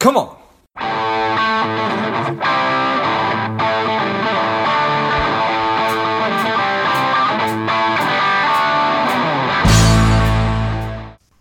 Come 0.00 0.16
on. 0.16 0.34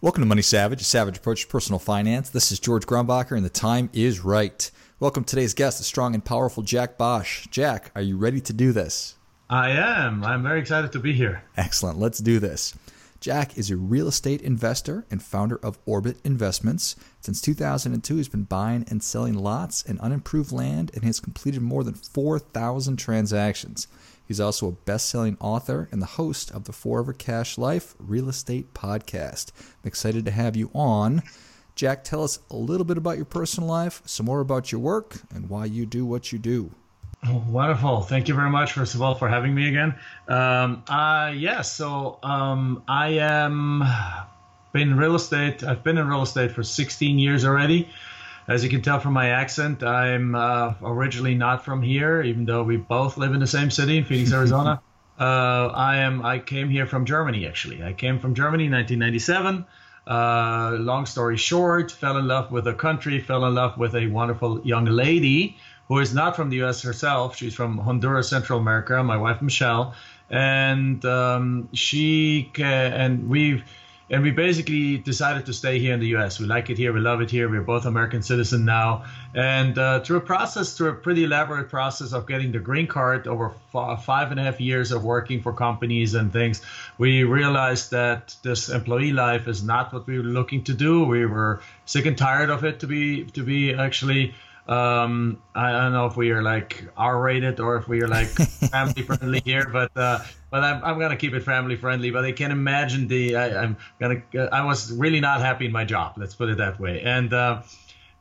Welcome 0.01 0.23
to 0.23 0.25
Money 0.25 0.41
Savage, 0.41 0.81
a 0.81 0.83
savage 0.83 1.17
approach 1.17 1.43
to 1.43 1.47
personal 1.47 1.79
finance. 1.79 2.29
This 2.31 2.51
is 2.51 2.59
George 2.59 2.85
Grumbacher, 2.85 3.37
and 3.37 3.45
the 3.45 3.49
time 3.49 3.89
is 3.93 4.19
right. 4.19 4.69
Welcome 4.99 5.23
to 5.23 5.29
today's 5.29 5.53
guest, 5.53 5.77
the 5.77 5.85
strong 5.85 6.13
and 6.13 6.25
powerful 6.25 6.61
Jack 6.61 6.97
Bosch. 6.97 7.47
Jack, 7.47 7.91
are 7.95 8.01
you 8.01 8.17
ready 8.17 8.41
to 8.41 8.51
do 8.51 8.73
this? 8.73 9.15
I 9.49 9.69
am. 9.69 10.21
I'm 10.25 10.43
very 10.43 10.59
excited 10.59 10.91
to 10.91 10.99
be 10.99 11.13
here. 11.13 11.43
Excellent. 11.55 11.97
Let's 11.97 12.19
do 12.19 12.39
this. 12.39 12.75
Jack 13.19 13.57
is 13.57 13.69
a 13.69 13.75
real 13.75 14.07
estate 14.07 14.41
investor 14.41 15.05
and 15.11 15.21
founder 15.21 15.57
of 15.57 15.77
Orbit 15.85 16.19
Investments. 16.23 16.95
Since 17.19 17.41
2002, 17.41 18.15
he's 18.15 18.29
been 18.29 18.43
buying 18.43 18.85
and 18.89 19.03
selling 19.03 19.33
lots 19.33 19.83
and 19.83 19.99
unimproved 19.99 20.53
land 20.53 20.91
and 20.93 21.03
has 21.03 21.19
completed 21.19 21.61
more 21.61 21.83
than 21.83 21.95
4,000 21.95 22.95
transactions. 22.95 23.87
He's 24.25 24.39
also 24.39 24.69
a 24.69 24.71
best 24.71 25.09
selling 25.09 25.35
author 25.41 25.89
and 25.91 26.01
the 26.01 26.05
host 26.05 26.49
of 26.51 26.63
the 26.63 26.71
Forever 26.71 27.11
Cash 27.11 27.57
Life 27.57 27.93
Real 27.99 28.29
Estate 28.29 28.73
Podcast. 28.73 29.51
I'm 29.83 29.87
excited 29.89 30.23
to 30.23 30.31
have 30.31 30.55
you 30.55 30.71
on. 30.73 31.21
Jack, 31.75 32.05
tell 32.05 32.23
us 32.23 32.39
a 32.49 32.55
little 32.55 32.85
bit 32.85 32.97
about 32.97 33.17
your 33.17 33.25
personal 33.25 33.67
life, 33.67 34.01
some 34.05 34.27
more 34.27 34.39
about 34.39 34.71
your 34.71 34.79
work, 34.79 35.17
and 35.33 35.49
why 35.49 35.65
you 35.65 35.85
do 35.85 36.05
what 36.05 36.31
you 36.31 36.39
do. 36.39 36.71
Oh, 37.27 37.43
wonderful. 37.49 38.01
Thank 38.01 38.27
you 38.29 38.33
very 38.33 38.49
much, 38.49 38.73
first 38.73 38.95
of 38.95 39.01
all, 39.01 39.13
for 39.13 39.27
having 39.27 39.53
me 39.53 39.67
again. 39.67 39.95
Um, 40.27 40.83
uh, 40.87 41.31
yes, 41.35 41.41
yeah, 41.41 41.61
so 41.61 42.19
um, 42.23 42.83
I 42.87 43.09
am 43.19 43.83
been 44.71 44.91
in 44.91 44.97
real 44.97 45.15
estate. 45.15 45.63
I've 45.63 45.83
been 45.83 45.97
in 45.97 46.07
real 46.07 46.21
estate 46.21 46.51
for 46.51 46.63
16 46.63 47.19
years 47.19 47.45
already. 47.45 47.89
As 48.47 48.63
you 48.63 48.69
can 48.69 48.81
tell 48.81 48.99
from 48.99 49.13
my 49.13 49.29
accent, 49.29 49.83
I'm 49.83 50.33
uh, 50.33 50.73
originally 50.81 51.35
not 51.35 51.63
from 51.65 51.81
here, 51.81 52.23
even 52.23 52.45
though 52.45 52.63
we 52.63 52.77
both 52.77 53.17
live 53.17 53.33
in 53.33 53.39
the 53.39 53.47
same 53.47 53.69
city 53.69 53.97
in 53.97 54.05
Phoenix, 54.05 54.31
Arizona. 54.39 54.81
uh, 55.19 55.23
I 55.23 55.97
am. 55.97 56.25
I 56.25 56.39
came 56.39 56.69
here 56.69 56.87
from 56.87 57.05
Germany. 57.05 57.45
Actually, 57.45 57.83
I 57.83 57.93
came 57.93 58.19
from 58.19 58.33
Germany 58.33 58.65
in 58.65 58.71
1997. 58.71 59.65
Uh, 60.07 60.77
long 60.79 61.05
story 61.05 61.37
short, 61.37 61.91
fell 61.91 62.17
in 62.17 62.27
love 62.27 62.51
with 62.51 62.63
the 62.63 62.73
country, 62.73 63.19
fell 63.19 63.45
in 63.45 63.53
love 63.53 63.77
with 63.77 63.93
a 63.93 64.07
wonderful 64.07 64.61
young 64.65 64.85
lady 64.85 65.57
who 65.89 65.97
is 65.97 66.13
not 66.13 66.35
from 66.35 66.49
the 66.49 66.57
U.S. 66.57 66.83
herself. 66.83 67.35
She's 67.35 67.55
from 67.55 67.77
Honduras, 67.79 68.29
Central 68.29 68.59
America. 68.59 69.03
My 69.03 69.17
wife 69.17 69.41
Michelle, 69.41 69.95
and 70.29 71.03
um, 71.03 71.67
she 71.73 72.51
and 72.57 73.27
we've 73.27 73.63
and 74.11 74.23
we 74.23 74.31
basically 74.31 74.97
decided 74.97 75.45
to 75.45 75.53
stay 75.53 75.77
here 75.77 75.93
in 75.93 75.99
the 75.99 76.07
U.S. 76.07 76.39
We 76.39 76.47
like 76.47 76.71
it 76.71 76.77
here, 76.77 76.91
we 76.93 76.99
love 76.99 77.21
it 77.21 77.29
here. 77.29 77.47
We're 77.49 77.61
both 77.61 77.85
American 77.85 78.21
citizen 78.23 78.65
now, 78.65 79.05
and 79.35 79.77
uh, 79.77 79.99
through 80.01 80.17
a 80.17 80.21
process, 80.21 80.75
through 80.75 80.89
a 80.89 80.95
pretty 80.95 81.23
elaborate 81.23 81.69
process 81.69 82.13
of 82.13 82.27
getting 82.27 82.51
the 82.51 82.59
green 82.59 82.87
card 82.87 83.27
over 83.27 83.53
f- 83.73 84.03
five 84.03 84.31
and 84.31 84.39
a 84.39 84.43
half 84.43 84.59
years 84.59 84.91
of 84.91 85.03
working 85.03 85.41
for 85.41 85.53
companies 85.53 86.15
and 86.15 86.33
things, 86.33 86.61
we 86.97 87.23
realized 87.23 87.91
that 87.91 88.35
this 88.41 88.69
employee 88.69 89.13
life 89.13 89.47
is 89.47 89.63
not 89.63 89.93
what 89.93 90.07
we 90.07 90.17
were 90.17 90.23
looking 90.23 90.63
to 90.63 90.73
do. 90.73 91.03
We 91.03 91.25
were 91.25 91.61
sick 91.85 92.05
and 92.05 92.17
tired 92.17 92.49
of 92.49 92.63
it, 92.63 92.79
to 92.79 92.87
be 92.87 93.25
to 93.25 93.43
be 93.43 93.73
actually 93.73 94.33
um, 94.69 95.41
I 95.55 95.71
don't 95.71 95.93
know 95.93 96.05
if 96.05 96.15
we 96.15 96.29
are 96.29 96.43
like 96.43 96.85
R-rated 96.95 97.59
or 97.59 97.77
if 97.77 97.87
we 97.87 98.03
are 98.03 98.07
like 98.07 98.27
family 98.71 99.01
friendly 99.01 99.41
here, 99.43 99.67
but 99.67 99.91
uh, 99.97 100.19
but 100.51 100.63
I'm, 100.63 100.83
I'm 100.83 100.99
gonna 100.99 101.17
keep 101.17 101.33
it 101.33 101.41
family 101.41 101.75
friendly. 101.75 102.11
But 102.11 102.23
I 102.23 102.31
can 102.31 102.51
imagine 102.51 103.07
the 103.07 103.35
I, 103.35 103.63
am 103.63 103.77
gonna 103.99 104.21
I 104.51 104.63
was 104.63 104.91
really 104.91 105.19
not 105.19 105.41
happy 105.41 105.65
in 105.65 105.71
my 105.71 105.85
job. 105.85 106.13
Let's 106.17 106.35
put 106.35 106.49
it 106.49 106.57
that 106.57 106.79
way. 106.79 107.01
And 107.01 107.33
uh, 107.33 107.63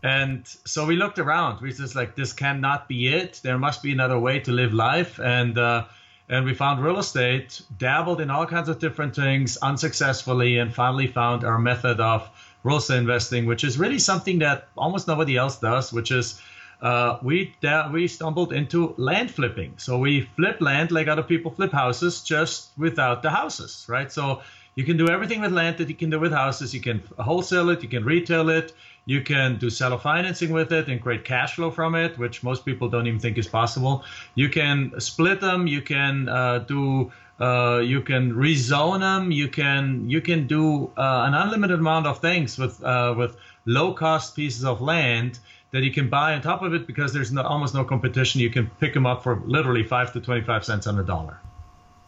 and 0.03 0.47
so 0.47 0.87
we 0.87 0.97
looked 0.97 1.19
around. 1.19 1.61
We 1.61 1.71
just 1.71 1.95
like 1.95 2.17
this 2.17 2.33
cannot 2.33 2.89
be 2.89 3.09
it. 3.09 3.41
There 3.43 3.59
must 3.59 3.83
be 3.83 3.93
another 3.93 4.19
way 4.19 4.41
to 4.41 4.51
live 4.51 4.73
life. 4.73 5.21
And 5.21 5.59
uh, 5.59 5.85
and 6.31 6.47
we 6.47 6.55
found 6.55 6.83
real 6.83 6.99
estate, 6.99 7.61
dabbled 7.77 8.23
in 8.23 8.31
all 8.31 8.47
kinds 8.47 8.71
of 8.71 8.79
different 8.79 9.15
things 9.15 9.59
unsuccessfully, 9.59 10.59
and 10.59 10.75
finally 10.75 11.07
found 11.07 11.45
our 11.45 11.59
method 11.59 12.01
of 12.01 12.31
estate 12.77 12.99
investing, 12.99 13.47
which 13.47 13.65
is 13.65 13.79
really 13.79 13.99
something 13.99 14.39
that 14.41 14.69
almost 14.77 15.09
nobody 15.09 15.37
else 15.37 15.59
does, 15.59 15.93
which 15.93 16.11
is 16.11 16.41
uh, 16.81 17.19
we 17.23 17.55
we 17.93 18.07
stumbled 18.07 18.53
into 18.53 18.95
land 18.97 19.31
flipping. 19.31 19.75
So 19.79 19.99
we 19.99 20.29
flip 20.37 20.61
land 20.61 20.93
like 20.93 21.09
other 21.09 21.23
people 21.23 21.51
flip 21.51 21.73
houses, 21.73 22.23
just 22.23 22.71
without 22.77 23.23
the 23.23 23.31
houses, 23.31 23.87
right? 23.89 24.13
So 24.13 24.43
you 24.77 24.85
can 24.85 24.97
do 24.97 25.09
everything 25.09 25.41
with 25.41 25.53
land 25.53 25.79
that 25.79 25.89
you 25.89 25.97
can 25.97 26.11
do 26.11 26.21
with 26.21 26.33
houses. 26.33 26.73
You 26.73 26.81
can 26.81 27.03
wholesale 27.19 27.69
it, 27.71 27.83
you 27.83 27.89
can 27.89 28.05
retail 28.05 28.49
it, 28.49 28.73
you 29.07 29.23
can 29.23 29.59
do 29.59 29.71
seller 29.71 29.99
financing 29.99 30.53
with 30.53 30.73
it 30.73 30.89
and 30.89 31.01
create 31.01 31.25
cash 31.25 31.57
flow 31.57 31.73
from 31.73 31.97
it, 31.97 32.17
which 32.17 32.45
most 32.45 32.65
people 32.65 32.89
don't 32.89 33.09
even 33.09 33.19
think 33.19 33.39
is 33.39 33.49
possible. 33.49 34.05
You 34.37 34.49
can 34.49 34.93
split 35.01 35.41
them, 35.41 35.67
you 35.67 35.83
can 35.83 36.29
uh, 36.29 36.59
do 36.61 37.11
uh, 37.41 37.81
you 37.85 38.01
can 38.01 38.33
rezone 38.33 39.01
them. 39.01 39.31
You 39.31 39.49
can 39.49 40.09
you 40.09 40.21
can 40.21 40.47
do 40.47 40.91
uh, 40.97 41.25
an 41.27 41.35
unlimited 41.35 41.79
amount 41.79 42.07
of 42.07 42.21
things 42.21 42.59
with 42.59 42.83
uh, 42.83 43.15
with 43.17 43.37
low 43.65 43.93
cost 43.93 44.35
pieces 44.35 44.65
of 44.65 44.81
land 44.81 45.39
that 45.71 45.83
you 45.83 45.93
can 45.93 46.09
buy 46.09 46.35
on 46.35 46.41
top 46.41 46.63
of 46.63 46.73
it 46.73 46.87
because 46.87 47.13
there's 47.13 47.31
no, 47.31 47.43
almost 47.43 47.75
no 47.75 47.85
competition. 47.85 48.41
You 48.41 48.51
can 48.51 48.71
pick 48.81 48.95
them 48.95 49.07
up 49.07 49.23
for 49.23 49.43
literally 49.47 49.85
five 49.85 50.13
to 50.15 50.21
twenty 50.21 50.43
five 50.43 50.65
cents 50.65 50.87
on 50.87 50.97
the 50.97 51.05
dollar. 51.05 51.39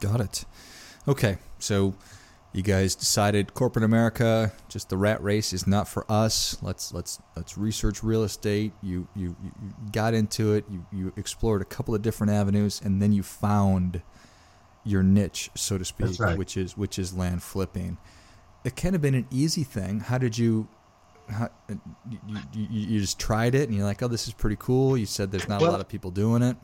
Got 0.00 0.20
it. 0.20 0.44
Okay, 1.06 1.38
so 1.58 1.94
you 2.52 2.62
guys 2.62 2.96
decided 2.96 3.54
corporate 3.54 3.84
America, 3.84 4.52
just 4.69 4.88
the 4.88 4.96
rat 4.96 5.22
race 5.22 5.52
is 5.52 5.66
not 5.66 5.86
for 5.86 6.04
us. 6.10 6.60
Let's 6.60 6.92
let's 6.92 7.20
let's 7.36 7.56
research 7.56 8.02
real 8.02 8.24
estate. 8.24 8.72
You 8.82 9.06
you, 9.14 9.36
you 9.42 9.54
got 9.92 10.14
into 10.14 10.54
it. 10.54 10.64
You 10.69 10.84
you 10.90 11.12
explored 11.16 11.62
a 11.62 11.66
couple 11.66 11.94
of 11.94 12.02
different 12.02 12.32
avenues, 12.32 12.80
and 12.82 13.00
then 13.00 13.12
you 13.12 13.22
found 13.22 14.02
your 14.84 15.02
niche, 15.02 15.50
so 15.54 15.78
to 15.78 15.84
speak, 15.84 16.18
right. 16.18 16.36
which 16.36 16.56
is 16.56 16.76
which 16.76 16.98
is 16.98 17.14
land 17.14 17.42
flipping. 17.42 17.98
It 18.64 18.76
can 18.76 18.92
have 18.92 19.02
been 19.02 19.14
an 19.14 19.26
easy 19.30 19.64
thing. 19.64 20.00
How 20.00 20.18
did 20.18 20.36
you? 20.36 20.68
How, 21.28 21.48
you, 21.68 21.78
you, 22.52 22.66
you 22.70 23.00
just 23.00 23.20
tried 23.20 23.54
it 23.54 23.69
and 23.69 23.76
you're 23.76 23.86
like, 23.86 24.02
oh, 24.02 24.08
this 24.08 24.26
is 24.26 24.34
pretty 24.34 24.56
cool. 24.58 24.96
You 24.96 25.06
said 25.06 25.30
there's 25.30 25.48
not 25.48 25.60
well, 25.60 25.70
a 25.70 25.72
lot 25.72 25.80
of 25.80 25.88
people 25.88 26.10
doing 26.10 26.42
it. 26.42 26.56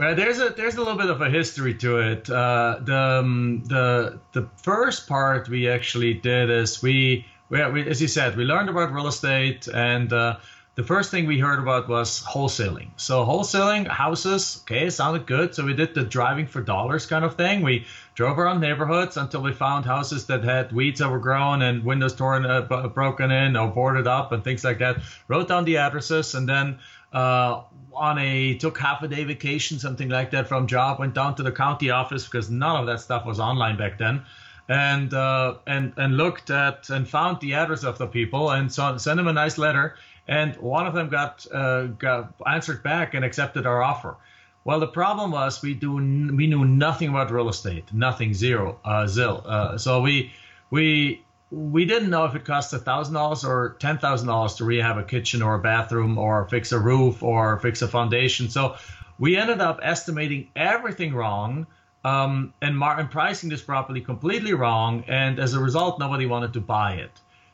Well, 0.00 0.14
there's 0.14 0.40
a 0.40 0.48
there's 0.48 0.76
a 0.76 0.78
little 0.78 0.96
bit 0.96 1.10
of 1.10 1.20
a 1.20 1.28
history 1.28 1.74
to 1.74 1.98
it. 1.98 2.28
Uh, 2.30 2.80
the 2.82 2.96
um, 2.96 3.62
the 3.66 4.18
the 4.32 4.48
first 4.62 5.06
part 5.06 5.48
we 5.48 5.68
actually 5.68 6.14
did 6.14 6.50
is 6.50 6.82
we, 6.82 7.26
we, 7.50 7.64
we 7.70 7.86
as 7.86 8.00
you 8.00 8.08
said 8.08 8.36
we 8.36 8.44
learned 8.44 8.70
about 8.70 8.92
real 8.92 9.06
estate 9.06 9.68
and 9.68 10.12
uh, 10.12 10.38
the 10.80 10.86
first 10.86 11.10
thing 11.10 11.26
we 11.26 11.38
heard 11.38 11.58
about 11.58 11.90
was 11.90 12.22
wholesaling. 12.22 12.88
So 12.96 13.22
wholesaling 13.26 13.86
houses, 13.86 14.62
okay, 14.62 14.88
sounded 14.88 15.26
good. 15.26 15.54
So 15.54 15.66
we 15.66 15.74
did 15.74 15.94
the 15.94 16.04
driving 16.04 16.46
for 16.46 16.62
dollars 16.62 17.04
kind 17.04 17.22
of 17.22 17.36
thing. 17.36 17.60
We 17.60 17.84
drove 18.14 18.38
around 18.38 18.60
neighborhoods 18.60 19.18
until 19.18 19.42
we 19.42 19.52
found 19.52 19.84
houses 19.84 20.24
that 20.28 20.42
had 20.42 20.72
weeds 20.72 21.02
overgrown 21.02 21.60
and 21.60 21.84
windows 21.84 22.14
torn, 22.14 22.46
uh, 22.46 22.62
b- 22.62 22.88
broken 22.94 23.30
in 23.30 23.58
or 23.58 23.68
boarded 23.68 24.06
up 24.06 24.32
and 24.32 24.42
things 24.42 24.64
like 24.64 24.78
that. 24.78 25.02
Wrote 25.28 25.48
down 25.48 25.66
the 25.66 25.76
addresses 25.76 26.34
and 26.34 26.48
then 26.48 26.78
uh, 27.12 27.60
on 27.92 28.16
a 28.16 28.54
took 28.54 28.78
half 28.78 29.02
a 29.02 29.08
day 29.08 29.24
vacation, 29.24 29.78
something 29.78 30.08
like 30.08 30.30
that 30.30 30.48
from 30.48 30.66
job, 30.66 30.98
went 30.98 31.12
down 31.12 31.34
to 31.34 31.42
the 31.42 31.52
county 31.52 31.90
office 31.90 32.24
because 32.24 32.48
none 32.48 32.80
of 32.80 32.86
that 32.86 33.00
stuff 33.00 33.26
was 33.26 33.38
online 33.38 33.76
back 33.76 33.98
then 33.98 34.22
and 34.70 35.12
uh, 35.14 35.56
and 35.66 35.92
and 35.96 36.16
looked 36.16 36.48
at 36.48 36.88
and 36.90 37.06
found 37.08 37.40
the 37.40 37.54
address 37.54 37.82
of 37.82 37.98
the 37.98 38.06
people 38.06 38.50
and 38.50 38.72
so, 38.72 38.96
sent 38.98 39.16
them 39.16 39.26
a 39.26 39.32
nice 39.32 39.58
letter 39.58 39.96
and 40.30 40.56
one 40.56 40.86
of 40.86 40.94
them 40.94 41.08
got, 41.10 41.44
uh, 41.52 41.86
got 41.86 42.32
answered 42.46 42.82
back 42.82 43.14
and 43.14 43.24
accepted 43.24 43.66
our 43.66 43.82
offer. 43.82 44.16
Well, 44.64 44.78
the 44.78 44.86
problem 44.86 45.32
was 45.32 45.60
we 45.60 45.74
do 45.74 45.94
we 45.94 46.46
knew 46.46 46.64
nothing 46.64 47.08
about 47.08 47.30
real 47.30 47.48
estate, 47.48 47.92
nothing, 47.92 48.32
zero, 48.32 48.78
uh, 48.84 49.06
zil. 49.06 49.42
Uh, 49.44 49.76
so 49.78 50.00
we 50.02 50.32
we 50.70 51.24
we 51.50 51.84
didn't 51.86 52.10
know 52.10 52.26
if 52.26 52.34
it 52.34 52.44
cost 52.44 52.70
thousand 52.72 53.14
dollars 53.14 53.44
or 53.44 53.76
ten 53.80 53.98
thousand 53.98 54.28
dollars 54.28 54.54
to 54.56 54.64
rehab 54.64 54.98
a 54.98 55.02
kitchen 55.02 55.42
or 55.42 55.54
a 55.54 55.58
bathroom 55.58 56.18
or 56.18 56.46
fix 56.48 56.72
a 56.72 56.78
roof 56.78 57.22
or 57.22 57.58
fix 57.58 57.82
a 57.82 57.88
foundation. 57.88 58.50
So 58.50 58.76
we 59.18 59.36
ended 59.36 59.60
up 59.60 59.80
estimating 59.82 60.50
everything 60.54 61.14
wrong 61.14 61.66
um, 62.04 62.54
and, 62.62 62.76
mar- 62.76 62.98
and 63.00 63.10
pricing 63.10 63.50
this 63.50 63.62
property 63.62 64.00
completely 64.00 64.54
wrong. 64.54 65.04
And 65.08 65.38
as 65.38 65.54
a 65.54 65.60
result, 65.60 65.98
nobody 65.98 66.26
wanted 66.26 66.52
to 66.54 66.60
buy 66.60 66.94
it. 66.94 67.10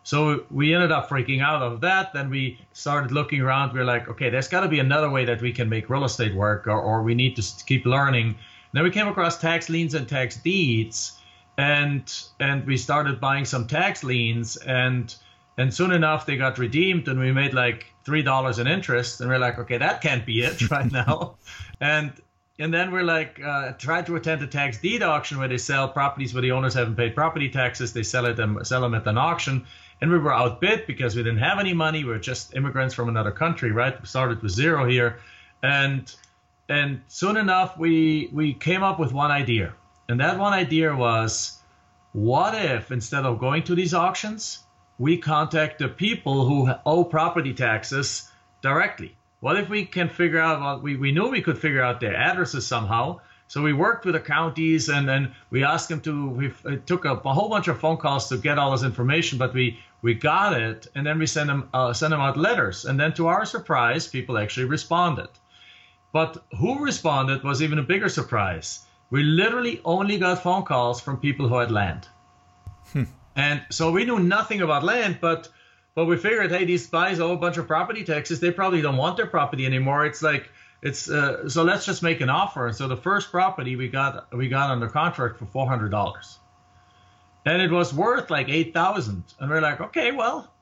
So 0.06 0.44
we 0.52 0.72
ended 0.72 0.92
up 0.92 1.08
freaking 1.08 1.42
out 1.42 1.62
of 1.62 1.80
that. 1.80 2.12
Then 2.12 2.30
we 2.30 2.60
started 2.72 3.10
looking 3.10 3.40
around. 3.40 3.72
We 3.72 3.80
are 3.80 3.84
like, 3.84 4.06
okay, 4.08 4.30
there's 4.30 4.46
got 4.46 4.60
to 4.60 4.68
be 4.68 4.78
another 4.78 5.10
way 5.10 5.24
that 5.24 5.42
we 5.42 5.50
can 5.52 5.68
make 5.68 5.90
real 5.90 6.04
estate 6.04 6.32
work, 6.32 6.68
or, 6.68 6.80
or 6.80 7.02
we 7.02 7.16
need 7.16 7.34
to 7.34 7.42
keep 7.66 7.84
learning. 7.84 8.36
Then 8.72 8.84
we 8.84 8.92
came 8.92 9.08
across 9.08 9.36
tax 9.36 9.68
liens 9.68 9.94
and 9.94 10.08
tax 10.08 10.36
deeds, 10.36 11.18
and 11.58 12.04
and 12.38 12.64
we 12.68 12.76
started 12.76 13.20
buying 13.20 13.44
some 13.44 13.66
tax 13.66 14.04
liens, 14.04 14.56
and 14.56 15.12
and 15.58 15.74
soon 15.74 15.90
enough 15.90 16.24
they 16.24 16.36
got 16.36 16.56
redeemed, 16.58 17.08
and 17.08 17.18
we 17.18 17.32
made 17.32 17.52
like 17.52 17.86
three 18.04 18.22
dollars 18.22 18.60
in 18.60 18.68
interest, 18.68 19.20
and 19.20 19.28
we're 19.28 19.40
like, 19.40 19.58
okay, 19.58 19.78
that 19.78 20.02
can't 20.02 20.24
be 20.24 20.42
it 20.42 20.70
right 20.70 20.92
now, 20.92 21.36
and 21.80 22.12
and 22.60 22.72
then 22.72 22.92
we're 22.92 23.02
like 23.02 23.40
uh, 23.44 23.72
try 23.72 24.02
to 24.02 24.14
attend 24.14 24.40
a 24.40 24.46
tax 24.46 24.78
deed 24.78 25.02
auction 25.02 25.38
where 25.38 25.48
they 25.48 25.58
sell 25.58 25.88
properties 25.88 26.32
where 26.32 26.42
the 26.42 26.52
owners 26.52 26.74
haven't 26.74 26.94
paid 26.94 27.16
property 27.16 27.48
taxes. 27.48 27.92
They 27.92 28.04
sell 28.04 28.26
it 28.26 28.38
and 28.38 28.64
sell 28.64 28.82
them 28.82 28.94
at 28.94 29.04
an 29.08 29.18
auction, 29.18 29.66
and 30.00 30.10
we 30.10 30.18
were 30.18 30.32
outbid 30.32 30.86
because 30.86 31.16
we 31.16 31.22
didn't 31.22 31.38
have 31.38 31.58
any 31.58 31.72
money. 31.72 32.04
We 32.04 32.10
were 32.10 32.18
just 32.18 32.54
immigrants 32.54 32.94
from 32.94 33.08
another 33.08 33.30
country, 33.30 33.72
right? 33.72 33.98
We 33.98 34.06
started 34.06 34.42
with 34.42 34.52
zero 34.52 34.86
here, 34.88 35.18
and 35.62 36.14
and 36.68 37.00
soon 37.08 37.36
enough 37.36 37.78
we 37.78 38.28
we 38.32 38.54
came 38.54 38.82
up 38.82 38.98
with 38.98 39.12
one 39.12 39.30
idea, 39.30 39.74
and 40.08 40.20
that 40.20 40.38
one 40.38 40.52
idea 40.52 40.94
was, 40.94 41.58
what 42.12 42.54
if 42.54 42.90
instead 42.92 43.24
of 43.24 43.38
going 43.38 43.62
to 43.64 43.74
these 43.74 43.94
auctions, 43.94 44.60
we 44.98 45.18
contact 45.18 45.78
the 45.78 45.88
people 45.88 46.46
who 46.46 46.70
owe 46.84 47.04
property 47.04 47.54
taxes 47.54 48.30
directly? 48.62 49.16
What 49.40 49.56
if 49.58 49.68
we 49.68 49.84
can 49.84 50.08
figure 50.08 50.40
out? 50.40 50.60
Well, 50.60 50.80
we 50.80 50.96
we 50.96 51.12
knew 51.12 51.28
we 51.28 51.42
could 51.42 51.58
figure 51.58 51.82
out 51.82 52.00
their 52.00 52.16
addresses 52.16 52.66
somehow. 52.66 53.20
So 53.48 53.62
we 53.62 53.72
worked 53.72 54.04
with 54.04 54.14
the 54.14 54.20
counties 54.20 54.88
and 54.88 55.08
then 55.08 55.34
we 55.50 55.64
asked 55.64 55.88
them 55.88 56.00
to, 56.00 56.28
we 56.30 56.52
took 56.86 57.04
a, 57.04 57.12
a, 57.12 57.32
whole 57.32 57.48
bunch 57.48 57.68
of 57.68 57.78
phone 57.78 57.96
calls 57.96 58.28
to 58.28 58.36
get 58.36 58.58
all 58.58 58.72
this 58.72 58.82
information, 58.82 59.38
but 59.38 59.54
we, 59.54 59.78
we 60.02 60.14
got 60.14 60.52
it 60.60 60.88
and 60.94 61.06
then 61.06 61.18
we 61.18 61.26
sent 61.26 61.46
them, 61.46 61.68
uh, 61.72 61.92
sent 61.92 62.10
them 62.10 62.20
out 62.20 62.36
letters. 62.36 62.84
And 62.84 62.98
then 62.98 63.12
to 63.14 63.28
our 63.28 63.44
surprise, 63.44 64.08
people 64.08 64.36
actually 64.36 64.66
responded. 64.66 65.28
But 66.12 66.44
who 66.58 66.82
responded 66.82 67.44
was 67.44 67.62
even 67.62 67.78
a 67.78 67.82
bigger 67.82 68.08
surprise. 68.08 68.80
We 69.10 69.22
literally 69.22 69.80
only 69.84 70.18
got 70.18 70.42
phone 70.42 70.64
calls 70.64 71.00
from 71.00 71.18
people 71.18 71.48
who 71.48 71.58
had 71.58 71.70
land. 71.70 72.08
Hmm. 72.92 73.04
And 73.36 73.62
so 73.70 73.92
we 73.92 74.04
knew 74.04 74.18
nothing 74.18 74.62
about 74.62 74.82
land, 74.82 75.18
but 75.20 75.48
but 75.94 76.04
we 76.04 76.18
figured, 76.18 76.50
hey, 76.50 76.66
these 76.66 76.86
guys 76.86 77.20
owe 77.20 77.32
a 77.32 77.36
bunch 77.38 77.56
of 77.56 77.66
property 77.66 78.04
taxes. 78.04 78.38
They 78.38 78.50
probably 78.50 78.82
don't 78.82 78.98
want 78.98 79.16
their 79.16 79.26
property 79.26 79.64
anymore. 79.64 80.04
It's 80.04 80.22
like 80.22 80.50
it's 80.86 81.10
uh, 81.10 81.48
so 81.48 81.64
let's 81.64 81.84
just 81.84 82.02
make 82.02 82.20
an 82.20 82.30
offer. 82.30 82.68
And 82.68 82.76
so 82.76 82.86
the 82.86 82.96
first 82.96 83.32
property 83.32 83.74
we 83.74 83.88
got 83.88 84.32
we 84.32 84.48
got 84.48 84.70
under 84.70 84.88
contract 84.88 85.38
for 85.38 85.46
four 85.46 85.66
hundred 85.66 85.90
dollars, 85.90 86.38
and 87.44 87.60
it 87.60 87.72
was 87.72 87.92
worth 87.92 88.30
like 88.30 88.48
eight 88.48 88.72
thousand. 88.72 89.24
And 89.40 89.50
we're 89.50 89.60
like, 89.60 89.80
okay, 89.80 90.12
well, 90.12 90.52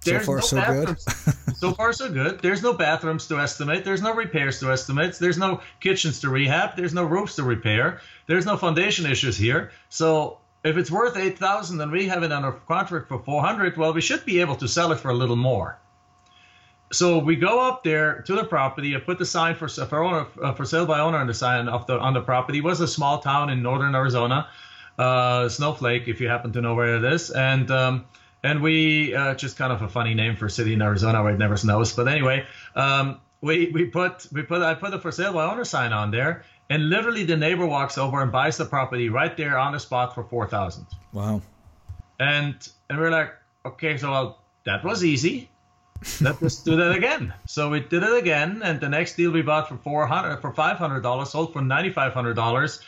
so 0.00 0.18
far 0.20 0.36
no 0.36 0.40
so 0.42 0.56
bathrooms. 0.56 1.04
good. 1.04 1.56
so 1.56 1.72
far 1.72 1.92
so 1.94 2.12
good. 2.12 2.40
There's 2.40 2.62
no 2.62 2.74
bathrooms 2.74 3.26
to 3.28 3.38
estimate. 3.38 3.86
There's 3.86 4.02
no 4.02 4.14
repairs 4.14 4.60
to 4.60 4.70
estimate. 4.70 5.14
There's 5.14 5.38
no 5.38 5.62
kitchens 5.80 6.20
to 6.20 6.28
rehab. 6.28 6.76
There's 6.76 6.92
no 6.92 7.04
roofs 7.04 7.36
to 7.36 7.42
repair. 7.42 8.02
There's 8.26 8.44
no 8.44 8.58
foundation 8.58 9.06
issues 9.06 9.38
here. 9.38 9.70
So 9.88 10.40
if 10.62 10.76
it's 10.76 10.90
worth 10.90 11.16
eight 11.16 11.38
thousand 11.38 11.80
and 11.80 11.90
we 11.90 12.08
have 12.08 12.22
it 12.22 12.32
under 12.32 12.52
contract 12.52 13.08
for 13.08 13.18
four 13.18 13.40
hundred, 13.40 13.78
well, 13.78 13.94
we 13.94 14.02
should 14.02 14.26
be 14.26 14.42
able 14.42 14.56
to 14.56 14.68
sell 14.68 14.92
it 14.92 15.00
for 15.00 15.10
a 15.10 15.14
little 15.14 15.36
more 15.36 15.78
so 16.92 17.18
we 17.18 17.36
go 17.36 17.60
up 17.60 17.82
there 17.82 18.22
to 18.22 18.34
the 18.34 18.44
property. 18.44 18.94
I 18.94 19.00
put 19.00 19.18
the 19.18 19.26
sign 19.26 19.56
for 19.56 19.68
for, 19.68 20.04
owner, 20.04 20.26
uh, 20.42 20.52
for 20.54 20.64
sale 20.64 20.86
by 20.86 21.00
owner 21.00 21.18
on 21.18 21.26
the 21.26 21.34
sign 21.34 21.68
of 21.68 21.86
the 21.86 21.98
on 21.98 22.14
the 22.14 22.20
property. 22.20 22.58
It 22.58 22.64
was 22.64 22.80
a 22.80 22.88
small 22.88 23.18
town 23.18 23.50
in 23.50 23.62
northern 23.62 23.94
Arizona, 23.94 24.48
uh, 24.98 25.48
Snowflake, 25.48 26.06
if 26.06 26.20
you 26.20 26.28
happen 26.28 26.52
to 26.52 26.60
know 26.60 26.74
where 26.74 26.96
it 26.96 27.04
is, 27.04 27.30
and 27.30 27.70
um, 27.70 28.06
and 28.44 28.62
we 28.62 29.14
uh, 29.14 29.34
just 29.34 29.56
kind 29.56 29.72
of 29.72 29.82
a 29.82 29.88
funny 29.88 30.14
name 30.14 30.36
for 30.36 30.46
a 30.46 30.50
city 30.50 30.74
in 30.74 30.82
Arizona 30.82 31.22
where 31.22 31.34
it 31.34 31.38
never 31.38 31.56
snows. 31.56 31.92
But 31.92 32.06
anyway, 32.06 32.46
um, 32.76 33.20
we 33.40 33.70
we 33.70 33.86
put 33.86 34.28
we 34.32 34.42
put 34.42 34.62
I 34.62 34.74
put 34.74 34.92
the 34.92 35.00
for 35.00 35.10
sale 35.10 35.32
by 35.32 35.44
owner 35.50 35.64
sign 35.64 35.92
on 35.92 36.12
there, 36.12 36.44
and 36.70 36.88
literally 36.88 37.24
the 37.24 37.36
neighbor 37.36 37.66
walks 37.66 37.98
over 37.98 38.22
and 38.22 38.30
buys 38.30 38.58
the 38.58 38.64
property 38.64 39.08
right 39.08 39.36
there 39.36 39.58
on 39.58 39.72
the 39.72 39.80
spot 39.80 40.14
for 40.14 40.22
four 40.22 40.46
thousand. 40.46 40.86
Wow. 41.12 41.42
And 42.20 42.56
and 42.88 42.98
we're 42.98 43.10
like, 43.10 43.32
okay, 43.64 43.96
so 43.96 44.12
well, 44.12 44.38
that 44.64 44.84
was 44.84 45.04
easy 45.04 45.50
Let's 46.20 46.62
do 46.62 46.76
that 46.76 46.92
again. 46.92 47.34
So 47.46 47.70
we 47.70 47.80
did 47.80 48.02
it 48.02 48.16
again, 48.16 48.62
and 48.62 48.80
the 48.80 48.88
next 48.88 49.16
deal 49.16 49.30
we 49.30 49.42
bought 49.42 49.68
for 49.68 49.76
four 49.76 50.06
hundred 50.06 50.38
for 50.38 50.52
five 50.52 50.76
hundred 50.78 51.02
dollars, 51.02 51.30
sold 51.30 51.52
for 51.52 51.62
ninety 51.62 51.90
five 51.90 52.12
hundred 52.12 52.34
dollars, 52.34 52.80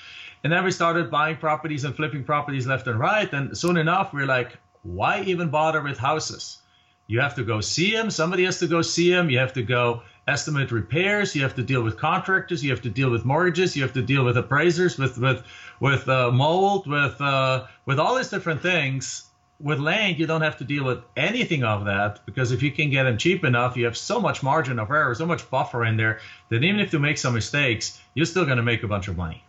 and 0.44 0.52
then 0.52 0.64
we 0.64 0.70
started 0.70 1.10
buying 1.10 1.36
properties 1.36 1.84
and 1.84 1.94
flipping 1.94 2.24
properties 2.24 2.66
left 2.66 2.86
and 2.86 2.98
right. 2.98 3.32
And 3.32 3.56
soon 3.56 3.76
enough, 3.76 4.12
we're 4.12 4.26
like, 4.26 4.56
why 4.82 5.22
even 5.22 5.48
bother 5.48 5.82
with 5.82 5.98
houses? 5.98 6.58
You 7.06 7.20
have 7.20 7.34
to 7.36 7.44
go 7.44 7.60
see 7.60 7.92
them. 7.92 8.10
Somebody 8.10 8.44
has 8.44 8.58
to 8.60 8.66
go 8.66 8.82
see 8.82 9.10
them. 9.10 9.30
You 9.30 9.38
have 9.38 9.54
to 9.54 9.62
go 9.62 10.02
estimate 10.26 10.70
repairs. 10.70 11.34
You 11.34 11.42
have 11.42 11.54
to 11.54 11.62
deal 11.62 11.82
with 11.82 11.96
contractors. 11.96 12.62
You 12.62 12.70
have 12.70 12.82
to 12.82 12.90
deal 12.90 13.10
with 13.10 13.24
mortgages. 13.24 13.74
You 13.74 13.82
have 13.82 13.94
to 13.94 14.02
deal 14.02 14.24
with 14.24 14.36
appraisers, 14.36 14.98
with 14.98 15.18
with 15.18 15.42
with 15.80 16.08
uh, 16.08 16.30
mold, 16.30 16.86
with 16.86 17.20
uh, 17.20 17.66
with 17.86 17.98
all 17.98 18.16
these 18.16 18.28
different 18.28 18.60
things 18.60 19.27
with 19.60 19.80
land, 19.80 20.18
you 20.18 20.26
don't 20.26 20.42
have 20.42 20.58
to 20.58 20.64
deal 20.64 20.84
with 20.84 21.00
anything 21.16 21.64
of 21.64 21.86
that 21.86 22.24
because 22.26 22.52
if 22.52 22.62
you 22.62 22.70
can 22.70 22.90
get 22.90 23.04
them 23.04 23.18
cheap 23.18 23.44
enough, 23.44 23.76
you 23.76 23.84
have 23.86 23.96
so 23.96 24.20
much 24.20 24.42
margin 24.42 24.78
of 24.78 24.90
error, 24.90 25.14
so 25.14 25.26
much 25.26 25.48
buffer 25.50 25.84
in 25.84 25.96
there 25.96 26.20
that 26.48 26.62
even 26.62 26.78
if 26.78 26.92
you 26.92 26.98
make 26.98 27.18
some 27.18 27.34
mistakes, 27.34 28.00
you're 28.14 28.26
still 28.26 28.44
going 28.44 28.58
to 28.58 28.62
make 28.62 28.84
a 28.84 28.88
bunch 28.88 29.08
of 29.08 29.16
money. 29.16 29.42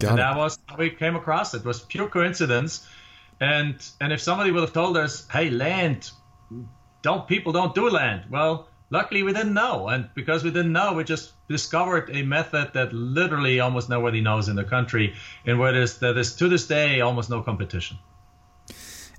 Got 0.00 0.12
and 0.12 0.18
it. 0.18 0.22
that 0.22 0.36
was 0.36 0.58
how 0.66 0.76
we 0.76 0.90
came 0.90 1.16
across 1.16 1.52
it. 1.52 1.58
It 1.58 1.64
was 1.64 1.80
pure 1.80 2.08
coincidence. 2.08 2.88
And 3.40 3.76
and 4.00 4.12
if 4.12 4.20
somebody 4.20 4.50
would 4.50 4.62
have 4.62 4.72
told 4.72 4.96
us, 4.96 5.28
hey, 5.28 5.50
land, 5.50 6.10
don't 7.02 7.28
people 7.28 7.52
don't 7.52 7.74
do 7.74 7.90
land. 7.90 8.24
Well, 8.30 8.68
luckily 8.88 9.22
we 9.22 9.34
didn't 9.34 9.54
know. 9.54 9.88
And 9.88 10.08
because 10.14 10.44
we 10.44 10.50
didn't 10.50 10.72
know, 10.72 10.94
we 10.94 11.04
just 11.04 11.32
discovered 11.48 12.10
a 12.10 12.22
method 12.22 12.70
that 12.72 12.94
literally 12.94 13.60
almost 13.60 13.90
nobody 13.90 14.22
knows 14.22 14.48
in 14.48 14.56
the 14.56 14.64
country, 14.64 15.14
and 15.44 15.58
where 15.58 15.72
there's 15.72 15.98
that 15.98 16.16
is 16.16 16.36
to 16.36 16.48
this 16.48 16.66
day 16.66 17.02
almost 17.02 17.28
no 17.28 17.42
competition. 17.42 17.98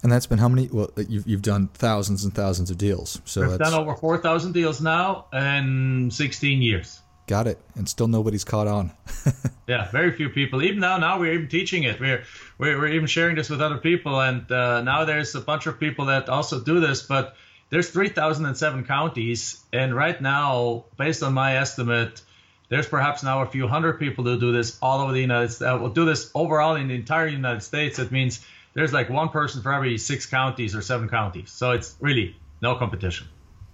And 0.03 0.11
that's 0.11 0.27
been 0.27 0.37
how 0.37 0.49
many? 0.49 0.67
Well, 0.67 0.91
you've, 1.07 1.27
you've 1.27 1.41
done 1.41 1.69
thousands 1.73 2.25
and 2.25 2.35
thousands 2.35 2.69
of 2.69 2.77
deals. 2.77 3.21
So 3.25 3.47
we've 3.47 3.57
done 3.57 3.73
over 3.73 3.95
four 3.95 4.17
thousand 4.17 4.51
deals 4.51 4.81
now 4.81 5.25
in 5.33 6.11
sixteen 6.11 6.61
years. 6.61 6.99
Got 7.25 7.47
it. 7.47 7.57
And 7.75 7.87
still 7.87 8.09
nobody's 8.09 8.43
caught 8.43 8.67
on. 8.67 8.91
yeah, 9.67 9.89
very 9.91 10.11
few 10.11 10.29
people. 10.29 10.61
Even 10.61 10.81
now, 10.81 10.97
now 10.97 11.19
we're 11.19 11.33
even 11.33 11.47
teaching 11.47 11.83
it. 11.83 11.99
We're 11.99 12.23
we're, 12.57 12.77
we're 12.77 12.89
even 12.89 13.07
sharing 13.07 13.37
this 13.37 13.49
with 13.49 13.61
other 13.61 13.77
people, 13.77 14.19
and 14.19 14.51
uh, 14.51 14.81
now 14.81 15.05
there's 15.05 15.33
a 15.35 15.41
bunch 15.41 15.65
of 15.67 15.79
people 15.79 16.05
that 16.05 16.27
also 16.27 16.59
do 16.59 16.81
this. 16.81 17.03
But 17.03 17.35
there's 17.69 17.89
3,007 17.89 18.83
counties, 18.83 19.63
and 19.71 19.95
right 19.95 20.21
now, 20.21 20.85
based 20.97 21.23
on 21.23 21.33
my 21.33 21.57
estimate, 21.57 22.21
there's 22.67 22.87
perhaps 22.87 23.23
now 23.23 23.41
a 23.41 23.45
few 23.45 23.67
hundred 23.67 23.99
people 23.99 24.25
who 24.25 24.37
do 24.37 24.51
this 24.51 24.77
all 24.81 24.99
over 24.99 25.13
the 25.13 25.21
United 25.21 25.51
States. 25.51 25.71
Uh, 25.71 25.77
will 25.79 25.89
do 25.89 26.05
this 26.05 26.29
overall 26.35 26.75
in 26.75 26.89
the 26.89 26.95
entire 26.95 27.27
United 27.27 27.63
States. 27.63 27.97
That 27.97 28.11
means 28.11 28.45
there's 28.73 28.93
like 28.93 29.09
one 29.09 29.29
person 29.29 29.61
for 29.61 29.73
every 29.73 29.97
six 29.97 30.25
counties 30.25 30.75
or 30.75 30.81
seven 30.81 31.09
counties. 31.09 31.51
So 31.51 31.71
it's 31.71 31.95
really 31.99 32.35
no 32.61 32.75
competition. 32.75 33.27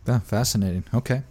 Yeah, 0.07 0.19
fascinating. 0.19 0.85
Okay. 0.93 1.23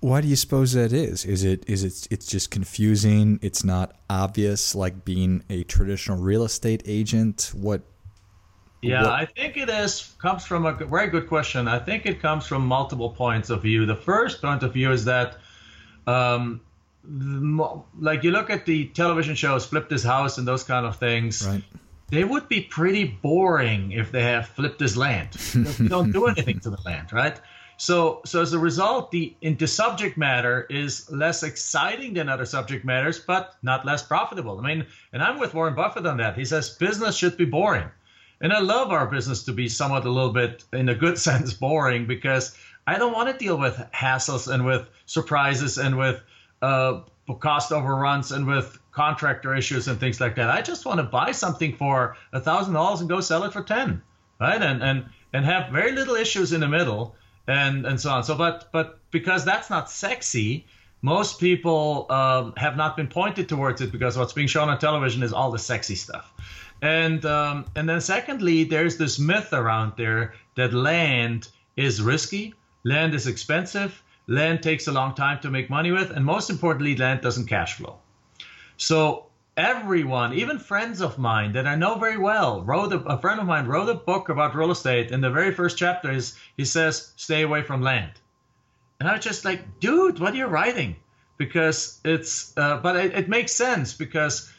Why 0.00 0.20
do 0.20 0.28
you 0.28 0.36
suppose 0.36 0.74
that 0.74 0.92
is? 0.92 1.24
Is 1.24 1.42
it 1.42 1.64
is 1.66 1.82
it 1.82 2.06
it's 2.10 2.26
just 2.26 2.50
confusing? 2.50 3.38
It's 3.42 3.64
not 3.64 3.96
obvious 4.08 4.74
like 4.74 5.04
being 5.04 5.42
a 5.48 5.64
traditional 5.64 6.18
real 6.18 6.44
estate 6.44 6.82
agent. 6.84 7.50
What 7.54 7.82
yeah, 8.82 9.02
what? 9.02 9.10
I 9.10 9.24
think 9.24 9.56
it 9.56 9.68
is 9.68 10.14
comes 10.18 10.44
from 10.44 10.66
a 10.66 10.72
very 10.74 11.08
good 11.08 11.26
question. 11.26 11.66
I 11.66 11.78
think 11.78 12.04
it 12.06 12.20
comes 12.20 12.46
from 12.46 12.66
multiple 12.66 13.10
points 13.10 13.48
of 13.50 13.62
view. 13.62 13.86
The 13.86 13.96
first 13.96 14.42
point 14.42 14.62
of 14.62 14.74
view 14.74 14.92
is 14.92 15.06
that 15.06 15.38
um, 16.06 16.60
like 17.98 18.24
you 18.24 18.30
look 18.30 18.50
at 18.50 18.66
the 18.66 18.86
television 18.86 19.34
shows 19.34 19.64
flip 19.66 19.88
this 19.88 20.02
house 20.02 20.38
and 20.38 20.48
those 20.48 20.64
kind 20.64 20.86
of 20.86 20.96
things 20.96 21.46
right. 21.46 21.62
they 22.08 22.24
would 22.24 22.48
be 22.48 22.60
pretty 22.60 23.04
boring 23.04 23.92
if 23.92 24.10
they 24.10 24.22
have 24.22 24.48
flipped 24.48 24.78
this 24.78 24.96
land. 24.96 25.30
They 25.54 25.88
don't 25.88 26.12
do 26.12 26.26
anything 26.26 26.60
to 26.60 26.70
the 26.70 26.78
land 26.84 27.12
right? 27.12 27.38
So 27.76 28.22
so 28.24 28.42
as 28.42 28.52
a 28.52 28.58
result 28.58 29.10
the 29.10 29.36
the 29.40 29.66
subject 29.66 30.16
matter 30.16 30.66
is 30.68 31.10
less 31.10 31.42
exciting 31.42 32.14
than 32.14 32.28
other 32.28 32.46
subject 32.46 32.84
matters 32.84 33.20
but 33.20 33.54
not 33.62 33.84
less 33.86 34.02
profitable. 34.02 34.58
I 34.58 34.62
mean 34.62 34.86
and 35.12 35.22
i'm 35.22 35.38
with 35.38 35.54
warren 35.54 35.74
buffett 35.74 36.06
on 36.06 36.16
that. 36.18 36.36
He 36.36 36.44
says 36.44 36.70
business 36.70 37.16
should 37.16 37.36
be 37.36 37.44
boring. 37.44 37.88
And 38.40 38.52
i 38.52 38.60
love 38.60 38.90
our 38.90 39.06
business 39.06 39.44
to 39.44 39.52
be 39.52 39.68
somewhat 39.68 40.04
a 40.04 40.10
little 40.10 40.32
bit 40.32 40.64
in 40.72 40.88
a 40.88 40.94
good 40.94 41.18
sense 41.28 41.52
boring 41.54 42.06
because 42.06 42.56
i 42.86 42.98
don't 42.98 43.12
want 43.12 43.28
to 43.30 43.44
deal 43.44 43.56
with 43.56 43.76
hassles 43.94 44.52
and 44.52 44.66
with 44.66 44.88
surprises 45.06 45.78
and 45.78 45.96
with 45.96 46.20
uh, 46.62 47.00
cost 47.40 47.72
overruns 47.72 48.32
and 48.32 48.46
with 48.46 48.78
contractor 48.92 49.54
issues 49.54 49.88
and 49.88 49.98
things 50.00 50.20
like 50.20 50.36
that. 50.36 50.48
I 50.48 50.62
just 50.62 50.86
want 50.86 50.98
to 50.98 51.04
buy 51.04 51.32
something 51.32 51.76
for 51.76 52.16
a 52.32 52.40
thousand 52.40 52.74
dollars 52.74 53.00
and 53.00 53.08
go 53.08 53.20
sell 53.20 53.44
it 53.44 53.52
for 53.52 53.62
ten, 53.62 54.02
right? 54.40 54.60
And 54.60 54.82
and 54.82 55.06
and 55.32 55.44
have 55.44 55.70
very 55.70 55.92
little 55.92 56.14
issues 56.14 56.52
in 56.52 56.60
the 56.60 56.68
middle 56.68 57.14
and 57.46 57.86
and 57.86 58.00
so 58.00 58.10
on. 58.10 58.24
So, 58.24 58.36
but 58.36 58.68
but 58.72 58.98
because 59.10 59.44
that's 59.44 59.70
not 59.70 59.90
sexy, 59.90 60.66
most 61.02 61.38
people 61.40 62.06
um, 62.10 62.54
have 62.56 62.76
not 62.76 62.96
been 62.96 63.08
pointed 63.08 63.48
towards 63.48 63.80
it 63.80 63.92
because 63.92 64.16
what's 64.16 64.32
being 64.32 64.48
shown 64.48 64.68
on 64.68 64.78
television 64.78 65.22
is 65.22 65.32
all 65.32 65.50
the 65.50 65.58
sexy 65.58 65.94
stuff. 65.94 66.32
And 66.82 67.24
um, 67.24 67.66
and 67.74 67.88
then 67.88 68.00
secondly, 68.00 68.64
there's 68.64 68.96
this 68.96 69.18
myth 69.18 69.52
around 69.52 69.92
there 69.96 70.34
that 70.56 70.72
land 70.72 71.48
is 71.76 72.02
risky, 72.02 72.54
land 72.84 73.14
is 73.14 73.26
expensive, 73.26 74.02
Land 74.28 74.62
takes 74.62 74.88
a 74.88 74.92
long 74.92 75.14
time 75.14 75.38
to 75.40 75.50
make 75.50 75.70
money 75.70 75.92
with, 75.92 76.10
and 76.10 76.24
most 76.24 76.50
importantly, 76.50 76.96
land 76.96 77.20
doesn't 77.20 77.46
cash 77.46 77.74
flow. 77.74 77.98
So 78.76 79.26
everyone, 79.56 80.34
even 80.34 80.58
friends 80.58 81.00
of 81.00 81.16
mine 81.16 81.52
that 81.52 81.66
I 81.66 81.76
know 81.76 81.94
very 81.94 82.18
well, 82.18 82.62
wrote 82.62 82.92
a, 82.92 82.98
a 83.00 83.18
friend 83.18 83.38
of 83.38 83.46
mine 83.46 83.66
wrote 83.66 83.88
a 83.88 83.94
book 83.94 84.28
about 84.28 84.56
real 84.56 84.72
estate. 84.72 85.12
And 85.12 85.22
the 85.22 85.30
very 85.30 85.52
first 85.52 85.78
chapter 85.78 86.10
is 86.10 86.36
he 86.56 86.64
says, 86.64 87.12
"Stay 87.16 87.42
away 87.42 87.62
from 87.62 87.82
land." 87.82 88.12
And 88.98 89.08
I 89.08 89.12
was 89.12 89.24
just 89.24 89.44
like, 89.44 89.78
"Dude, 89.78 90.18
what 90.18 90.34
are 90.34 90.36
you 90.36 90.46
writing?" 90.46 90.96
Because 91.38 92.00
it's, 92.04 92.52
uh, 92.56 92.78
but 92.78 92.96
it, 92.96 93.14
it 93.14 93.28
makes 93.28 93.52
sense 93.52 93.94
because 93.94 94.52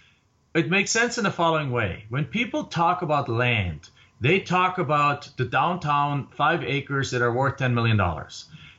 it 0.53 0.69
makes 0.69 0.91
sense 0.91 1.17
in 1.17 1.23
the 1.25 1.31
following 1.31 1.71
way. 1.71 2.05
When 2.09 2.25
people 2.25 2.65
talk 2.65 3.01
about 3.01 3.27
land, 3.27 3.89
they 4.21 4.39
talk 4.39 4.77
about 4.77 5.29
the 5.37 5.45
downtown 5.45 6.27
five 6.31 6.63
acres 6.63 7.11
that 7.11 7.21
are 7.21 7.33
worth 7.33 7.57
$10 7.57 7.73
million. 7.73 7.99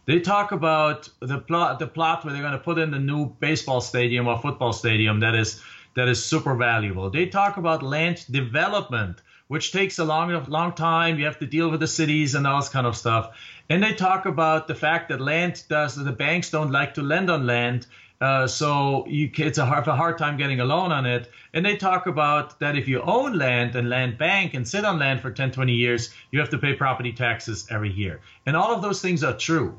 They 0.09 0.21
talk 0.21 0.53
about 0.53 1.11
the 1.21 1.37
plot, 1.37 1.79
the 1.79 1.87
plot 1.87 2.25
where 2.25 2.33
they're 2.33 2.41
going 2.41 2.55
to 2.55 2.59
put 2.59 2.79
in 2.79 2.91
the 2.91 2.99
new 2.99 3.27
baseball 3.27 3.83
stadium 3.83 4.27
or 4.27 4.39
football 4.39 4.73
stadium 4.73 5.21
that 5.21 5.35
is 5.35 5.63
that 5.97 6.09
is 6.09 6.25
super 6.25 6.55
valuable. 6.55 7.11
They 7.11 7.27
talk 7.27 7.59
about 7.59 7.83
land 7.83 8.25
development, 8.31 9.21
which 9.49 9.71
takes 9.71 9.99
a 9.99 10.07
long, 10.07 10.33
long 10.47 10.73
time. 10.73 11.19
You 11.19 11.27
have 11.27 11.39
to 11.41 11.47
deal 11.47 11.71
with 11.71 11.81
the 11.81 11.87
cities 11.87 12.35
and 12.35 12.47
all 12.47 12.59
this 12.59 12.71
kind 12.71 12.87
of 12.87 12.97
stuff. 12.97 13.37
And 13.69 13.83
they 13.83 13.93
talk 13.93 14.25
about 14.25 14.67
the 14.67 14.75
fact 14.75 15.11
that 15.11 15.21
land 15.21 15.63
does 15.69 15.95
the 15.95 16.11
banks 16.11 16.49
don't 16.49 16.73
like 16.73 16.95
to 16.95 17.03
lend 17.03 17.29
on 17.29 17.47
land, 17.47 17.87
uh, 18.23 18.47
so 18.47 19.07
you, 19.07 19.31
it's 19.37 19.59
a 19.59 19.67
hard, 19.67 19.87
a 19.87 19.95
hard 19.95 20.17
time 20.17 20.39
getting 20.39 20.61
a 20.61 20.65
loan 20.65 20.91
on 20.91 21.05
it. 21.05 21.31
And 21.53 21.67
they 21.67 21.77
talk 21.77 22.07
about 22.07 22.59
that 22.61 22.77
if 22.77 22.89
you 22.89 23.03
own 23.03 23.37
land 23.37 23.77
and 23.77 23.91
land 23.91 24.17
bank 24.17 24.55
and 24.55 24.67
sit 24.67 24.87
on 24.87 24.99
land 24.99 25.21
for 25.21 25.31
10, 25.31 25.51
20 25.51 25.75
years, 25.75 26.15
you 26.31 26.41
have 26.41 26.49
to 26.51 26.59
pay 26.59 26.73
property 26.73 27.13
taxes 27.13 27.67
every 27.71 27.93
year. 27.93 28.23
And 28.47 28.57
all 28.57 28.75
of 28.75 28.81
those 28.81 29.03
things 29.03 29.23
are 29.23 29.37
true, 29.37 29.79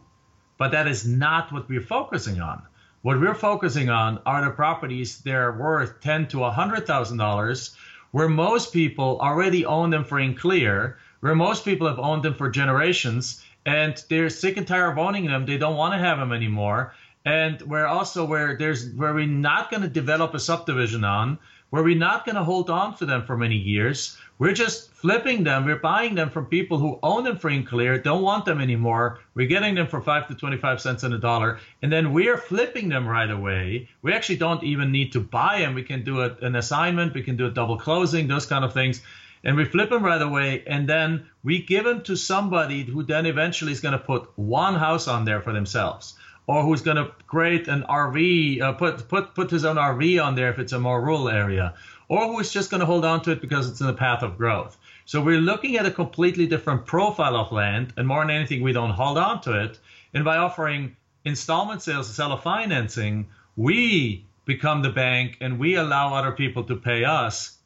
but 0.60 0.72
that 0.72 0.88
is 0.88 1.08
not 1.08 1.52
what 1.52 1.68
we're 1.70 1.82
focusing 1.82 2.42
on. 2.42 2.62
What 3.02 3.20
we're 3.20 3.34
focusing 3.34 3.90
on 3.90 4.20
are 4.26 4.44
the 4.44 4.52
properties 4.52 5.20
that 5.22 5.34
are 5.34 5.58
worth 5.58 6.02
ten 6.02 6.28
to 6.28 6.44
hundred 6.44 6.86
thousand 6.86 7.18
dollars, 7.18 7.76
where 8.12 8.28
most 8.28 8.74
people 8.74 9.20
already 9.22 9.66
own 9.66 9.90
them 9.90 10.04
free 10.04 10.26
and 10.26 10.38
clear, 10.38 10.98
where 11.22 11.34
most 11.34 11.64
people 11.64 11.88
have 11.88 11.98
owned 11.98 12.24
them 12.24 12.34
for 12.34 12.50
generations, 12.50 13.42
and 13.66 14.04
they're 14.10 14.30
sick 14.30 14.58
and 14.58 14.68
tired 14.68 14.92
of 14.92 14.98
owning 14.98 15.26
them. 15.28 15.46
They 15.46 15.58
don't 15.58 15.78
want 15.78 15.94
to 15.94 16.00
have 16.00 16.18
them 16.18 16.34
anymore, 16.34 16.94
and 17.24 17.62
where 17.62 17.88
also 17.88 18.26
where 18.26 18.58
there's 18.58 18.90
where 18.92 19.14
we're 19.14 19.28
not 19.28 19.72
going 19.72 19.84
to 19.84 19.90
develop 19.90 20.34
a 20.34 20.40
subdivision 20.40 21.06
on, 21.06 21.40
where 21.70 21.84
we're 21.84 21.98
not 21.98 22.26
going 22.26 22.36
to 22.36 22.44
hold 22.44 22.70
on 22.70 22.98
to 22.98 23.06
them 23.06 23.26
for 23.26 23.38
many 23.38 23.56
years. 23.56 24.18
We're 24.40 24.54
just 24.54 24.90
flipping 24.94 25.44
them. 25.44 25.66
We're 25.66 25.80
buying 25.80 26.16
them 26.16 26.30
from 26.30 26.46
people 26.46 26.78
who 26.78 26.98
own 27.04 27.26
them 27.26 27.38
free 27.38 27.58
and 27.58 27.68
clear, 27.68 27.98
don't 27.98 28.22
want 28.22 28.46
them 28.46 28.62
anymore. 28.62 29.20
We're 29.34 29.48
getting 29.48 29.76
them 29.76 29.88
for 29.88 30.02
five 30.02 30.30
to 30.30 30.34
25 30.34 30.80
cents 30.80 31.04
on 31.04 31.12
a 31.12 31.18
dollar. 31.18 31.60
And 31.82 31.92
then 31.92 32.14
we're 32.14 32.38
flipping 32.38 32.88
them 32.88 33.06
right 33.06 33.30
away. 33.30 33.90
We 34.02 34.14
actually 34.14 34.38
don't 34.38 34.64
even 34.64 34.94
need 34.94 35.12
to 35.12 35.20
buy 35.20 35.60
them. 35.60 35.76
We 35.76 35.84
can 35.84 36.06
do 36.06 36.22
a, 36.22 36.38
an 36.42 36.56
assignment, 36.56 37.14
we 37.14 37.22
can 37.22 37.36
do 37.36 37.48
a 37.48 37.52
double 37.52 37.78
closing, 37.78 38.30
those 38.30 38.46
kind 38.46 38.64
of 38.64 38.74
things. 38.74 39.02
And 39.44 39.58
we 39.58 39.66
flip 39.66 39.90
them 39.90 40.06
right 40.06 40.22
away. 40.22 40.64
And 40.66 40.88
then 40.88 41.30
we 41.44 41.62
give 41.62 41.84
them 41.84 42.02
to 42.04 42.16
somebody 42.16 42.84
who 42.84 43.04
then 43.04 43.26
eventually 43.26 43.74
is 43.74 43.82
going 43.82 43.92
to 43.92 44.00
put 44.00 44.30
one 44.38 44.76
house 44.76 45.10
on 45.10 45.26
there 45.26 45.42
for 45.42 45.52
themselves 45.52 46.18
or 46.48 46.64
who's 46.64 46.82
going 46.82 46.98
to 46.98 47.12
create 47.28 47.68
an 47.68 47.84
RV, 47.84 48.60
uh, 48.62 48.74
put 48.74 49.08
put 49.08 49.36
put 49.36 49.52
his 49.52 49.66
own 49.66 49.76
RV 49.76 50.26
on 50.26 50.34
there 50.34 50.50
if 50.50 50.58
it's 50.58 50.72
a 50.72 50.80
more 50.80 51.00
rural 51.00 51.30
area, 51.30 51.76
or 52.10 52.28
who's 52.28 52.52
just 52.52 52.70
going 52.70 52.82
to 52.82 52.86
hold 52.86 53.06
on 53.06 53.22
to 53.22 53.32
it 53.32 53.40
because 53.40 53.70
it's 53.70 53.80
in 53.80 53.88
the 53.88 53.94
path 53.94 54.22
of 54.22 54.38
growth. 54.38 54.78
So 55.06 55.22
we're 55.22 55.40
looking 55.40 55.78
at 55.78 55.86
a 55.86 55.92
completely 55.92 56.46
different 56.46 56.86
profile 56.86 57.38
of 57.38 57.52
land, 57.54 57.94
and 57.96 58.06
more 58.06 58.22
than 58.22 58.36
anything, 58.36 58.62
we 58.62 58.74
don't 58.74 58.92
hold 58.92 59.18
on 59.18 59.40
to 59.42 59.64
it. 59.64 59.80
And 60.14 60.26
by 60.26 60.38
offering 60.38 60.98
installment 61.24 61.82
sales 61.82 62.08
and 62.08 62.16
seller 62.16 62.38
financing, 62.38 63.28
we 63.56 64.26
become 64.46 64.82
the 64.82 64.90
bank 64.90 65.38
and 65.40 65.58
we 65.60 65.76
allow 65.76 66.14
other 66.14 66.32
people 66.32 66.64
to 66.66 66.76
pay 66.76 67.06
us. 67.06 67.58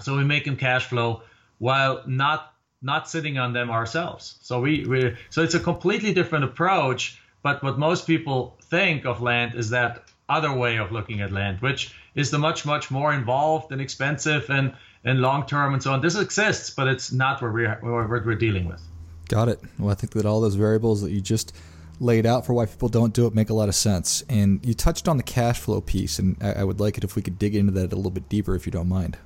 So 0.00 0.16
we 0.16 0.24
make 0.24 0.44
them 0.44 0.56
cash 0.56 0.86
flow 0.86 1.22
while 1.58 2.02
not 2.06 2.52
not 2.82 3.08
sitting 3.08 3.38
on 3.38 3.54
them 3.54 3.70
ourselves. 3.70 4.38
So 4.42 4.60
we 4.60 4.84
we 4.84 5.16
so 5.30 5.42
it's 5.42 5.54
a 5.54 5.60
completely 5.60 6.12
different 6.12 6.44
approach 6.44 7.18
but 7.46 7.62
what 7.62 7.78
most 7.78 8.08
people 8.08 8.56
think 8.60 9.06
of 9.06 9.22
land 9.22 9.54
is 9.54 9.70
that 9.70 10.02
other 10.28 10.52
way 10.52 10.78
of 10.78 10.90
looking 10.90 11.20
at 11.20 11.30
land, 11.30 11.60
which 11.60 11.94
is 12.16 12.30
the 12.30 12.38
much, 12.38 12.66
much 12.66 12.90
more 12.90 13.12
involved 13.12 13.70
and 13.70 13.80
expensive 13.80 14.50
and, 14.50 14.74
and 15.04 15.20
long 15.20 15.46
term 15.46 15.74
and 15.74 15.82
so 15.82 15.92
on. 15.92 16.00
This 16.00 16.16
exists, 16.16 16.70
but 16.70 16.88
it's 16.88 17.12
not 17.12 17.40
what 17.40 17.52
we're, 17.52 17.78
what 17.80 18.26
we're 18.26 18.34
dealing 18.34 18.66
with. 18.66 18.82
Got 19.28 19.48
it. 19.48 19.60
Well, 19.78 19.90
I 19.90 19.94
think 19.94 20.12
that 20.14 20.26
all 20.26 20.40
those 20.40 20.54
variables 20.54 21.02
that 21.02 21.12
you 21.12 21.20
just 21.20 21.54
laid 22.00 22.26
out 22.26 22.44
for 22.44 22.52
why 22.52 22.66
people 22.66 22.88
don't 22.88 23.12
do 23.12 23.26
it 23.26 23.34
make 23.34 23.50
a 23.50 23.54
lot 23.54 23.68
of 23.68 23.74
sense. 23.74 24.22
And 24.28 24.64
you 24.64 24.74
touched 24.74 25.08
on 25.08 25.16
the 25.16 25.22
cash 25.22 25.60
flow 25.60 25.80
piece, 25.80 26.18
and 26.18 26.36
I, 26.40 26.60
I 26.60 26.64
would 26.64 26.80
like 26.80 26.98
it 26.98 27.04
if 27.04 27.16
we 27.16 27.22
could 27.22 27.38
dig 27.38 27.54
into 27.54 27.72
that 27.72 27.92
a 27.92 27.96
little 27.96 28.10
bit 28.10 28.28
deeper, 28.28 28.54
if 28.54 28.66
you 28.66 28.72
don't 28.72 28.88
mind. 28.88 29.16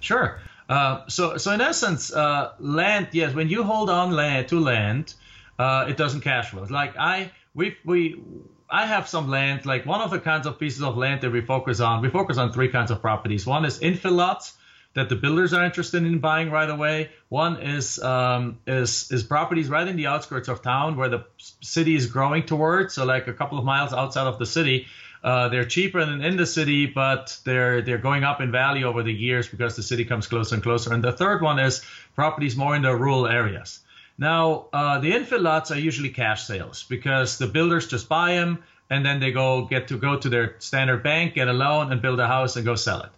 Sure. 0.00 0.40
Uh, 0.68 1.06
so, 1.08 1.36
so 1.36 1.52
in 1.52 1.60
essence, 1.60 2.12
uh, 2.12 2.52
land, 2.58 3.08
yes, 3.12 3.34
when 3.34 3.48
you 3.48 3.62
hold 3.62 3.88
on 3.88 4.10
land 4.10 4.48
to 4.48 4.60
land, 4.60 5.14
uh, 5.58 5.86
it 5.88 5.96
doesn't 5.96 6.20
cash 6.20 6.50
flow. 6.50 6.64
Like 6.68 6.96
I, 6.98 7.30
we 7.54 7.76
we 7.84 8.20
I 8.68 8.86
have 8.86 9.08
some 9.08 9.28
land, 9.28 9.64
like 9.64 9.86
one 9.86 10.00
of 10.00 10.10
the 10.10 10.18
kinds 10.18 10.46
of 10.46 10.58
pieces 10.58 10.82
of 10.82 10.96
land 10.96 11.20
that 11.20 11.30
we 11.30 11.40
focus 11.40 11.80
on. 11.80 12.02
We 12.02 12.10
focus 12.10 12.36
on 12.36 12.52
three 12.52 12.68
kinds 12.68 12.90
of 12.90 13.00
properties. 13.00 13.46
One 13.46 13.64
is 13.64 13.78
infill 13.78 14.16
lots 14.16 14.56
that 14.94 15.08
the 15.10 15.14
builders 15.14 15.52
are 15.52 15.64
interested 15.64 16.02
in 16.02 16.18
buying 16.18 16.50
right 16.50 16.68
away. 16.68 17.10
One 17.28 17.60
is 17.60 18.02
um, 18.02 18.58
is 18.66 19.12
is 19.12 19.22
properties 19.22 19.68
right 19.68 19.86
in 19.86 19.96
the 19.96 20.06
outskirts 20.06 20.48
of 20.48 20.62
town 20.62 20.96
where 20.96 21.08
the 21.08 21.24
city 21.60 21.94
is 21.94 22.06
growing 22.06 22.44
towards, 22.44 22.94
so 22.94 23.04
like 23.04 23.28
a 23.28 23.34
couple 23.34 23.58
of 23.58 23.64
miles 23.64 23.92
outside 23.92 24.26
of 24.26 24.38
the 24.38 24.46
city. 24.46 24.86
Uh, 25.22 25.48
they're 25.48 25.64
cheaper 25.64 26.04
than 26.04 26.22
in 26.22 26.36
the 26.36 26.46
city, 26.46 26.86
but 26.86 27.38
they're 27.44 27.82
they're 27.82 27.98
going 27.98 28.24
up 28.24 28.40
in 28.40 28.50
value 28.50 28.86
over 28.86 29.02
the 29.02 29.12
years 29.12 29.48
because 29.48 29.76
the 29.76 29.82
city 29.82 30.04
comes 30.04 30.26
closer 30.26 30.54
and 30.54 30.62
closer. 30.62 30.92
And 30.92 31.04
the 31.04 31.12
third 31.12 31.42
one 31.42 31.58
is 31.58 31.82
properties 32.14 32.56
more 32.56 32.74
in 32.74 32.82
the 32.82 32.94
rural 32.96 33.26
areas. 33.26 33.80
Now, 34.18 34.66
uh, 34.72 34.98
the 34.98 35.12
infill 35.12 35.42
lots 35.42 35.70
are 35.70 35.78
usually 35.78 36.08
cash 36.08 36.44
sales 36.44 36.84
because 36.84 37.38
the 37.38 37.46
builders 37.46 37.86
just 37.86 38.08
buy 38.08 38.34
them 38.34 38.62
and 38.88 39.04
then 39.04 39.20
they 39.20 39.32
go 39.32 39.66
get 39.66 39.88
to 39.88 39.98
go 39.98 40.16
to 40.16 40.28
their 40.28 40.56
standard 40.58 41.02
bank, 41.02 41.34
get 41.34 41.48
a 41.48 41.52
loan, 41.52 41.92
and 41.92 42.00
build 42.00 42.20
a 42.20 42.26
house 42.26 42.56
and 42.56 42.64
go 42.64 42.76
sell 42.76 43.02
it. 43.02 43.10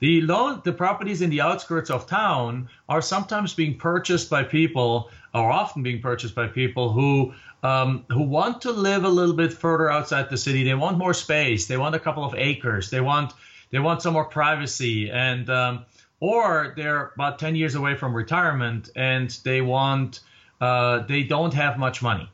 The 0.00 0.20
loan, 0.20 0.60
the 0.64 0.72
properties 0.72 1.22
in 1.22 1.30
the 1.30 1.40
outskirts 1.40 1.90
of 1.90 2.06
town 2.06 2.68
are 2.88 3.00
sometimes 3.00 3.54
being 3.54 3.78
purchased 3.78 4.28
by 4.28 4.42
people, 4.42 5.10
or 5.32 5.50
often 5.50 5.82
being 5.82 6.02
purchased 6.02 6.34
by 6.34 6.46
people 6.46 6.92
who 6.92 7.32
um, 7.62 8.04
who 8.10 8.22
want 8.22 8.60
to 8.62 8.72
live 8.72 9.04
a 9.04 9.08
little 9.08 9.34
bit 9.34 9.52
further 9.52 9.90
outside 9.90 10.28
the 10.28 10.36
city. 10.36 10.62
They 10.62 10.74
want 10.74 10.98
more 10.98 11.14
space. 11.14 11.66
They 11.66 11.78
want 11.78 11.94
a 11.94 11.98
couple 11.98 12.24
of 12.24 12.34
acres. 12.36 12.90
They 12.90 13.00
want 13.00 13.32
they 13.70 13.78
want 13.78 14.02
some 14.02 14.12
more 14.12 14.26
privacy, 14.26 15.10
and 15.10 15.48
um, 15.48 15.86
or 16.20 16.74
they're 16.76 17.12
about 17.14 17.38
10 17.38 17.54
years 17.54 17.74
away 17.74 17.94
from 17.94 18.14
retirement 18.14 18.88
and 18.96 19.30
they 19.44 19.60
want 19.60 20.20
uh, 20.60 21.00
they 21.00 21.22
don't 21.22 21.54
have 21.54 21.78
much 21.78 22.02
money. 22.02 22.30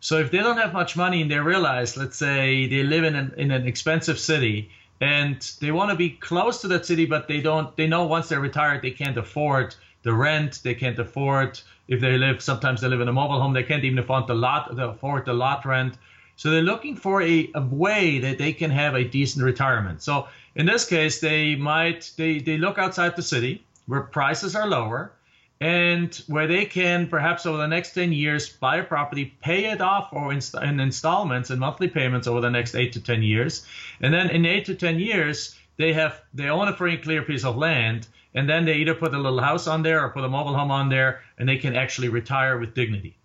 So 0.00 0.18
if 0.18 0.30
they 0.30 0.38
don't 0.38 0.58
have 0.58 0.72
much 0.72 0.96
money 0.96 1.22
and 1.22 1.30
they 1.30 1.38
realize, 1.38 1.96
let's 1.96 2.16
say 2.16 2.66
they 2.66 2.82
live 2.82 3.04
in 3.04 3.16
an, 3.16 3.34
in 3.36 3.50
an 3.50 3.66
expensive 3.66 4.18
city 4.18 4.70
and 5.00 5.40
they 5.60 5.72
want 5.72 5.90
to 5.90 5.96
be 5.96 6.10
close 6.10 6.60
to 6.60 6.68
that 6.68 6.86
city, 6.86 7.06
but 7.06 7.28
they 7.28 7.40
don't, 7.40 7.76
they 7.76 7.86
know 7.86 8.06
once 8.06 8.28
they're 8.28 8.40
retired, 8.40 8.82
they 8.82 8.90
can't 8.90 9.16
afford 9.16 9.74
the 10.02 10.12
rent, 10.12 10.60
they 10.62 10.74
can't 10.74 10.98
afford, 10.98 11.60
if 11.88 12.00
they 12.00 12.16
live, 12.16 12.40
sometimes 12.40 12.80
they 12.80 12.88
live 12.88 13.00
in 13.00 13.08
a 13.08 13.12
mobile 13.12 13.40
home, 13.40 13.52
they 13.52 13.62
can't 13.62 13.84
even 13.84 13.98
afford 13.98 14.26
the 14.26 14.34
lot, 14.34 14.78
afford 14.78 15.24
the 15.24 15.34
lot 15.34 15.64
rent. 15.64 15.98
So 16.36 16.50
they're 16.50 16.62
looking 16.62 16.96
for 16.96 17.22
a, 17.22 17.50
a 17.54 17.62
way 17.62 18.18
that 18.20 18.38
they 18.38 18.52
can 18.52 18.70
have 18.70 18.94
a 18.94 19.04
decent 19.04 19.44
retirement. 19.44 20.02
So 20.02 20.28
in 20.54 20.66
this 20.66 20.84
case, 20.84 21.20
they 21.20 21.56
might, 21.56 22.12
they, 22.16 22.38
they 22.38 22.58
look 22.58 22.78
outside 22.78 23.16
the 23.16 23.22
city 23.22 23.64
where 23.86 24.02
prices 24.02 24.54
are 24.54 24.66
lower 24.66 25.12
and 25.60 26.14
where 26.26 26.46
they 26.46 26.66
can 26.66 27.08
perhaps 27.08 27.46
over 27.46 27.56
the 27.56 27.66
next 27.66 27.94
10 27.94 28.12
years 28.12 28.48
buy 28.48 28.76
a 28.76 28.84
property, 28.84 29.34
pay 29.40 29.66
it 29.66 29.80
off 29.80 30.08
or 30.12 30.32
in, 30.32 30.40
in 30.62 30.80
installments 30.80 31.50
and 31.50 31.58
monthly 31.58 31.88
payments 31.88 32.26
over 32.26 32.40
the 32.40 32.50
next 32.50 32.74
8 32.74 32.92
to 32.92 33.00
10 33.00 33.22
years. 33.22 33.66
And 34.00 34.12
then 34.12 34.28
in 34.30 34.44
8 34.44 34.66
to 34.66 34.74
10 34.74 35.00
years, 35.00 35.56
they 35.78 35.92
have 35.94 36.20
they 36.34 36.48
own 36.48 36.68
a 36.68 36.76
free 36.76 36.94
and 36.94 37.02
clear 37.02 37.22
piece 37.22 37.44
of 37.44 37.56
land 37.56 38.06
and 38.34 38.48
then 38.48 38.66
they 38.66 38.74
either 38.74 38.94
put 38.94 39.14
a 39.14 39.18
little 39.18 39.40
house 39.40 39.66
on 39.66 39.82
there 39.82 40.04
or 40.04 40.10
put 40.10 40.24
a 40.24 40.28
mobile 40.28 40.54
home 40.54 40.70
on 40.70 40.90
there 40.90 41.22
and 41.38 41.48
they 41.48 41.56
can 41.56 41.74
actually 41.74 42.08
retire 42.08 42.58
with 42.58 42.74
dignity. 42.74 43.16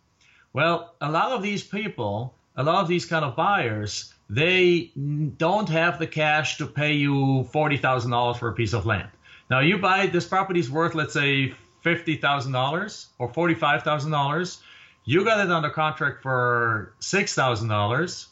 Well, 0.53 0.95
a 1.01 1.11
lot 1.11 1.31
of 1.31 1.41
these 1.41 1.63
people, 1.63 2.33
a 2.55 2.63
lot 2.63 2.81
of 2.81 2.87
these 2.87 3.05
kind 3.05 3.25
of 3.25 3.35
buyers, 3.35 4.13
they 4.29 4.91
don't 5.37 5.67
have 5.67 5.99
the 5.99 6.07
cash 6.07 6.57
to 6.57 6.65
pay 6.65 6.93
you 6.93 7.47
$40,000 7.53 8.37
for 8.37 8.49
a 8.49 8.53
piece 8.53 8.73
of 8.73 8.85
land. 8.85 9.09
Now 9.49 9.59
you 9.59 9.77
buy 9.77 10.07
this 10.07 10.25
property's 10.25 10.71
worth 10.71 10.95
let's 10.95 11.13
say 11.13 11.53
$50,000 11.83 13.05
or 13.19 13.29
$45,000. 13.29 14.59
You 15.05 15.23
got 15.25 15.43
it 15.43 15.51
under 15.51 15.69
contract 15.69 16.21
for 16.21 16.93
$6,000 17.01 18.27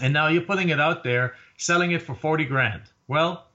and 0.00 0.12
now 0.12 0.28
you're 0.28 0.42
putting 0.42 0.70
it 0.70 0.80
out 0.80 1.04
there 1.04 1.34
selling 1.58 1.92
it 1.92 2.02
for 2.02 2.14
40 2.14 2.44
grand. 2.46 2.82
Well, 3.08 3.46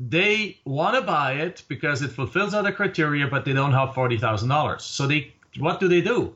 they 0.00 0.58
want 0.64 0.96
to 0.96 1.02
buy 1.02 1.34
it 1.34 1.62
because 1.68 2.02
it 2.02 2.10
fulfills 2.10 2.54
other 2.54 2.72
criteria, 2.72 3.28
but 3.28 3.44
they 3.44 3.52
don't 3.52 3.72
have 3.72 3.90
$40,000. 3.90 4.80
So 4.80 5.06
they 5.06 5.32
what 5.58 5.78
do 5.78 5.86
they 5.86 6.00
do? 6.00 6.34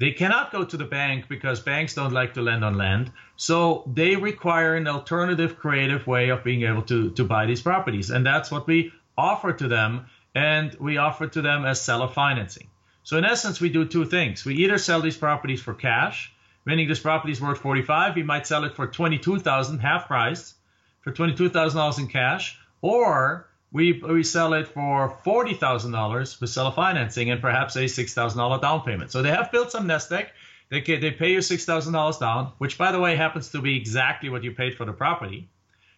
They 0.00 0.10
cannot 0.10 0.50
go 0.50 0.64
to 0.64 0.76
the 0.76 0.84
bank 0.84 1.28
because 1.28 1.60
banks 1.60 1.94
don't 1.94 2.12
like 2.12 2.34
to 2.34 2.42
lend 2.42 2.64
on 2.64 2.76
land. 2.76 3.12
So 3.36 3.84
they 3.94 4.16
require 4.16 4.74
an 4.74 4.88
alternative 4.88 5.56
creative 5.56 6.06
way 6.06 6.30
of 6.30 6.42
being 6.42 6.62
able 6.62 6.82
to, 6.82 7.10
to 7.10 7.24
buy 7.24 7.46
these 7.46 7.62
properties. 7.62 8.10
And 8.10 8.26
that's 8.26 8.50
what 8.50 8.66
we 8.66 8.92
offer 9.16 9.52
to 9.52 9.68
them 9.68 10.06
and 10.34 10.74
we 10.80 10.96
offer 10.96 11.26
to 11.26 11.42
them 11.42 11.64
as 11.64 11.80
seller 11.80 12.08
financing. 12.08 12.68
So 13.02 13.18
in 13.18 13.24
essence, 13.24 13.60
we 13.60 13.68
do 13.68 13.84
two 13.84 14.04
things. 14.04 14.44
We 14.44 14.56
either 14.56 14.78
sell 14.78 15.00
these 15.00 15.16
properties 15.16 15.60
for 15.60 15.74
cash, 15.74 16.32
meaning 16.64 16.88
this 16.88 17.00
property 17.00 17.32
is 17.32 17.40
worth 17.40 17.58
45, 17.58 18.16
we 18.16 18.22
might 18.22 18.46
sell 18.46 18.64
it 18.64 18.74
for 18.74 18.86
22,000 18.86 19.78
half 19.78 20.06
price, 20.06 20.54
for 21.02 21.12
$22,000 21.12 21.98
in 21.98 22.08
cash, 22.08 22.58
or 22.80 23.46
we 23.74 24.00
we 24.00 24.22
sell 24.22 24.54
it 24.54 24.68
for 24.68 25.18
forty 25.24 25.52
thousand 25.52 25.90
dollars 25.90 26.40
with 26.40 26.48
seller 26.48 26.70
financing 26.70 27.30
and 27.30 27.40
perhaps 27.40 27.76
a 27.76 27.88
six 27.88 28.14
thousand 28.14 28.38
dollar 28.38 28.60
down 28.60 28.82
payment. 28.82 29.10
So 29.10 29.20
they 29.20 29.30
have 29.30 29.50
built 29.50 29.72
some 29.72 29.88
nest 29.88 30.12
egg. 30.12 30.28
They 30.70 30.80
they 30.80 31.10
pay 31.10 31.32
you 31.32 31.42
six 31.42 31.64
thousand 31.64 31.92
dollars 31.92 32.18
down, 32.18 32.52
which 32.58 32.78
by 32.78 32.92
the 32.92 33.00
way 33.00 33.16
happens 33.16 33.50
to 33.50 33.60
be 33.60 33.76
exactly 33.76 34.28
what 34.30 34.44
you 34.44 34.52
paid 34.52 34.76
for 34.76 34.84
the 34.84 34.92
property. 34.92 35.48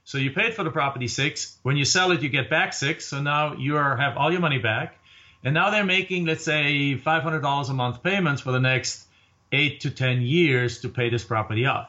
So 0.07 0.19
you 0.19 0.31
paid 0.31 0.55
for 0.55 0.63
the 0.63 0.71
property 0.71 1.09
six. 1.09 1.59
When 1.65 1.77
you 1.77 1.85
sell 1.85 2.13
it, 2.13 2.23
you 2.23 2.29
get 2.29 2.49
back 2.49 2.73
six. 2.73 3.07
So 3.07 3.21
now 3.21 3.57
you 3.57 3.77
are, 3.77 3.97
have 3.97 4.17
all 4.17 4.31
your 4.31 4.41
money 4.41 4.61
back. 4.61 5.01
And 5.43 5.53
now 5.53 5.71
they're 5.71 5.85
making, 5.85 6.27
let's 6.27 6.45
say, 6.45 6.95
$500 6.95 7.69
a 7.69 7.73
month 7.73 8.05
payments 8.05 8.41
for 8.41 8.53
the 8.53 8.61
next 8.61 9.05
eight 9.51 9.81
to 9.81 9.91
10 9.91 10.23
years 10.23 10.83
to 10.83 10.89
pay 10.89 11.11
this 11.11 11.25
property 11.25 11.67
off. 11.67 11.89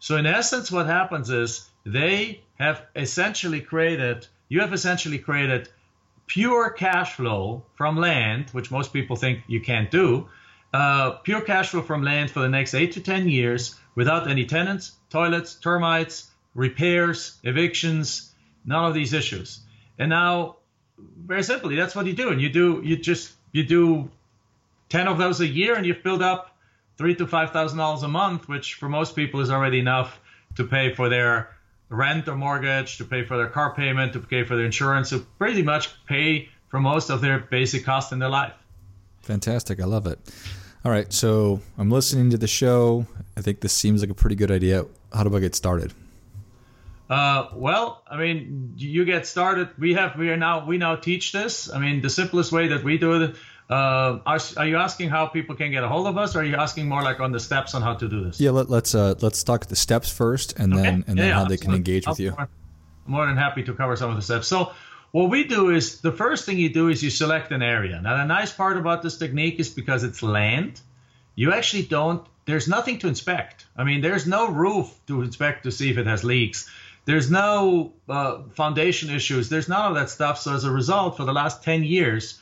So 0.00 0.16
in 0.16 0.26
essence, 0.26 0.72
what 0.72 0.86
happens 0.86 1.30
is 1.30 1.64
they 1.86 2.42
have 2.58 2.82
essentially 2.96 3.60
created, 3.60 4.26
you 4.48 4.60
have 4.60 4.72
essentially 4.72 5.18
created 5.18 5.68
pure 6.26 6.70
cash 6.70 7.12
flow 7.12 7.62
from 7.76 7.96
land, 7.96 8.50
which 8.50 8.72
most 8.72 8.92
people 8.92 9.14
think 9.14 9.44
you 9.46 9.60
can't 9.60 9.92
do, 9.92 10.28
uh, 10.72 11.12
pure 11.22 11.40
cash 11.40 11.68
flow 11.68 11.82
from 11.82 12.02
land 12.02 12.32
for 12.32 12.40
the 12.40 12.48
next 12.48 12.74
eight 12.74 12.92
to 12.92 13.00
10 13.00 13.28
years 13.28 13.78
without 13.94 14.28
any 14.28 14.44
tenants, 14.44 14.90
toilets, 15.08 15.54
termites, 15.54 16.32
repairs, 16.54 17.38
evictions, 17.42 18.32
none 18.64 18.84
of 18.84 18.94
these 18.94 19.12
issues. 19.12 19.60
And 19.98 20.10
now, 20.10 20.56
very 20.98 21.42
simply, 21.42 21.76
that's 21.76 21.94
what 21.94 22.06
you 22.06 22.12
do. 22.12 22.30
And 22.30 22.40
you 22.40 22.48
do, 22.48 22.80
you 22.84 22.96
just, 22.96 23.32
you 23.52 23.64
do 23.64 24.10
10 24.88 25.08
of 25.08 25.18
those 25.18 25.40
a 25.40 25.46
year 25.46 25.74
and 25.74 25.84
you've 25.84 26.02
built 26.02 26.22
up 26.22 26.56
three 26.96 27.14
to 27.16 27.26
$5,000 27.26 28.02
a 28.02 28.08
month, 28.08 28.48
which 28.48 28.74
for 28.74 28.88
most 28.88 29.16
people 29.16 29.40
is 29.40 29.50
already 29.50 29.80
enough 29.80 30.20
to 30.56 30.64
pay 30.64 30.94
for 30.94 31.08
their 31.08 31.50
rent 31.88 32.28
or 32.28 32.36
mortgage, 32.36 32.98
to 32.98 33.04
pay 33.04 33.24
for 33.24 33.36
their 33.36 33.48
car 33.48 33.74
payment, 33.74 34.12
to 34.12 34.20
pay 34.20 34.44
for 34.44 34.56
their 34.56 34.64
insurance, 34.64 35.10
to 35.10 35.18
pretty 35.38 35.62
much 35.62 36.04
pay 36.06 36.48
for 36.68 36.80
most 36.80 37.10
of 37.10 37.20
their 37.20 37.40
basic 37.40 37.84
costs 37.84 38.12
in 38.12 38.18
their 38.18 38.28
life. 38.28 38.52
Fantastic. 39.22 39.80
I 39.80 39.84
love 39.84 40.06
it. 40.06 40.18
All 40.84 40.92
right. 40.92 41.12
So 41.12 41.60
I'm 41.78 41.90
listening 41.90 42.30
to 42.30 42.38
the 42.38 42.46
show. 42.46 43.06
I 43.36 43.40
think 43.40 43.60
this 43.60 43.72
seems 43.72 44.00
like 44.00 44.10
a 44.10 44.14
pretty 44.14 44.36
good 44.36 44.50
idea. 44.50 44.84
How 45.12 45.24
do 45.24 45.34
I 45.36 45.40
get 45.40 45.54
started? 45.54 45.92
Uh, 47.08 47.48
well, 47.54 48.02
I 48.10 48.16
mean, 48.16 48.74
you 48.76 49.04
get 49.04 49.26
started. 49.26 49.68
We 49.78 49.94
have, 49.94 50.16
we 50.16 50.30
are 50.30 50.36
now, 50.36 50.64
we 50.64 50.78
now 50.78 50.96
teach 50.96 51.32
this. 51.32 51.70
I 51.70 51.78
mean, 51.78 52.00
the 52.00 52.10
simplest 52.10 52.50
way 52.50 52.68
that 52.68 52.82
we 52.82 52.98
do 52.98 53.22
it. 53.22 53.36
Uh, 53.68 54.20
are, 54.26 54.38
are 54.58 54.66
you 54.66 54.76
asking 54.76 55.08
how 55.08 55.26
people 55.26 55.56
can 55.56 55.70
get 55.70 55.82
a 55.82 55.88
hold 55.88 56.06
of 56.06 56.18
us, 56.18 56.36
or 56.36 56.40
are 56.40 56.44
you 56.44 56.56
asking 56.56 56.86
more 56.86 57.02
like 57.02 57.20
on 57.20 57.32
the 57.32 57.40
steps 57.40 57.74
on 57.74 57.80
how 57.80 57.94
to 57.94 58.08
do 58.08 58.24
this? 58.24 58.38
Yeah, 58.38 58.50
let, 58.50 58.70
us 58.70 58.94
uh, 58.94 59.14
let's 59.20 59.42
talk 59.42 59.66
the 59.66 59.76
steps 59.76 60.10
first, 60.10 60.58
and 60.58 60.74
okay. 60.74 60.82
then 60.82 61.04
and 61.06 61.16
yeah, 61.16 61.22
then 61.22 61.28
yeah. 61.28 61.34
how 61.34 61.44
they 61.46 61.56
can 61.56 61.72
engage 61.72 62.06
with 62.06 62.20
you. 62.20 62.32
More, 62.32 62.48
more 63.06 63.26
than 63.26 63.38
happy 63.38 63.62
to 63.62 63.72
cover 63.72 63.96
some 63.96 64.10
of 64.10 64.16
the 64.16 64.22
steps. 64.22 64.48
So, 64.48 64.72
what 65.12 65.30
we 65.30 65.44
do 65.44 65.70
is 65.70 66.02
the 66.02 66.12
first 66.12 66.44
thing 66.44 66.58
you 66.58 66.68
do 66.68 66.88
is 66.88 67.02
you 67.02 67.08
select 67.08 67.52
an 67.52 67.62
area. 67.62 68.00
Now, 68.02 68.18
the 68.18 68.26
nice 68.26 68.52
part 68.52 68.76
about 68.76 69.00
this 69.00 69.16
technique 69.16 69.58
is 69.58 69.70
because 69.70 70.04
it's 70.04 70.22
land, 70.22 70.80
you 71.34 71.52
actually 71.52 71.84
don't. 71.84 72.26
There's 72.44 72.68
nothing 72.68 72.98
to 72.98 73.08
inspect. 73.08 73.64
I 73.74 73.84
mean, 73.84 74.02
there's 74.02 74.26
no 74.26 74.50
roof 74.50 74.94
to 75.06 75.22
inspect 75.22 75.62
to 75.62 75.70
see 75.70 75.90
if 75.90 75.96
it 75.96 76.06
has 76.06 76.22
leaks 76.22 76.68
there's 77.04 77.30
no 77.30 77.92
uh, 78.08 78.42
foundation 78.54 79.10
issues. 79.10 79.48
There's 79.48 79.68
none 79.68 79.90
of 79.90 79.94
that 79.96 80.10
stuff. 80.10 80.38
So 80.38 80.54
as 80.54 80.64
a 80.64 80.70
result, 80.70 81.16
for 81.16 81.24
the 81.24 81.32
last 81.32 81.62
10 81.62 81.84
years, 81.84 82.40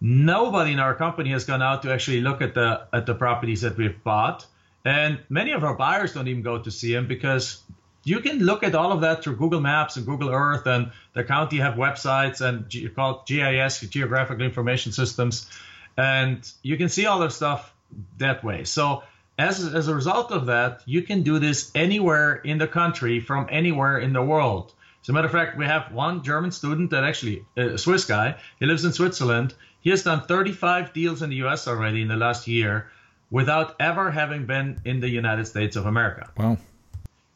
nobody 0.00 0.72
in 0.72 0.78
our 0.78 0.94
company 0.94 1.30
has 1.30 1.44
gone 1.44 1.62
out 1.62 1.82
to 1.82 1.92
actually 1.92 2.20
look 2.20 2.42
at 2.42 2.54
the 2.54 2.86
at 2.92 3.06
the 3.06 3.14
properties 3.14 3.62
that 3.62 3.76
we've 3.76 4.02
bought. 4.04 4.46
And 4.84 5.20
many 5.30 5.52
of 5.52 5.64
our 5.64 5.74
buyers 5.74 6.12
don't 6.12 6.28
even 6.28 6.42
go 6.42 6.58
to 6.58 6.70
see 6.70 6.92
them 6.92 7.08
because 7.08 7.62
you 8.04 8.20
can 8.20 8.40
look 8.40 8.62
at 8.62 8.74
all 8.74 8.92
of 8.92 9.00
that 9.00 9.24
through 9.24 9.36
Google 9.36 9.60
Maps 9.60 9.96
and 9.96 10.04
Google 10.04 10.28
Earth, 10.28 10.66
and 10.66 10.92
the 11.14 11.24
county 11.24 11.56
have 11.58 11.74
websites 11.74 12.42
and 12.42 12.68
G- 12.68 12.86
called 12.90 13.26
GIS, 13.26 13.80
Geographical 13.80 14.44
Information 14.44 14.92
Systems, 14.92 15.48
and 15.96 16.46
you 16.62 16.76
can 16.76 16.90
see 16.90 17.06
all 17.06 17.18
their 17.18 17.30
stuff 17.30 17.72
that 18.18 18.44
way. 18.44 18.64
So 18.64 19.04
as, 19.38 19.74
as 19.74 19.88
a 19.88 19.94
result 19.94 20.30
of 20.30 20.46
that, 20.46 20.82
you 20.86 21.02
can 21.02 21.22
do 21.22 21.38
this 21.38 21.70
anywhere 21.74 22.36
in 22.36 22.58
the 22.58 22.68
country 22.68 23.20
from 23.20 23.48
anywhere 23.50 23.98
in 23.98 24.12
the 24.12 24.22
world. 24.22 24.72
As 25.02 25.08
a 25.08 25.12
matter 25.12 25.26
of 25.26 25.32
fact, 25.32 25.58
we 25.58 25.66
have 25.66 25.92
one 25.92 26.22
German 26.22 26.50
student 26.50 26.90
that 26.90 27.04
actually, 27.04 27.44
a 27.56 27.76
Swiss 27.76 28.04
guy, 28.04 28.36
he 28.58 28.66
lives 28.66 28.84
in 28.84 28.92
Switzerland. 28.92 29.54
He 29.80 29.90
has 29.90 30.02
done 30.02 30.22
35 30.22 30.92
deals 30.92 31.20
in 31.20 31.30
the 31.30 31.36
US 31.36 31.68
already 31.68 32.00
in 32.00 32.08
the 32.08 32.16
last 32.16 32.48
year 32.48 32.90
without 33.30 33.74
ever 33.80 34.10
having 34.10 34.46
been 34.46 34.80
in 34.84 35.00
the 35.00 35.08
United 35.08 35.46
States 35.46 35.76
of 35.76 35.86
America. 35.86 36.30
Wow. 36.36 36.56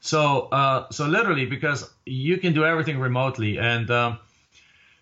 So, 0.01 0.49
uh, 0.53 0.89
so 0.91 1.07
literally, 1.07 1.47
because 1.47 1.91
you 2.07 2.39
can 2.39 2.55
do 2.55 2.65
everything 2.65 2.99
remotely. 3.01 3.59
And 3.59 3.91
um, 3.91 4.19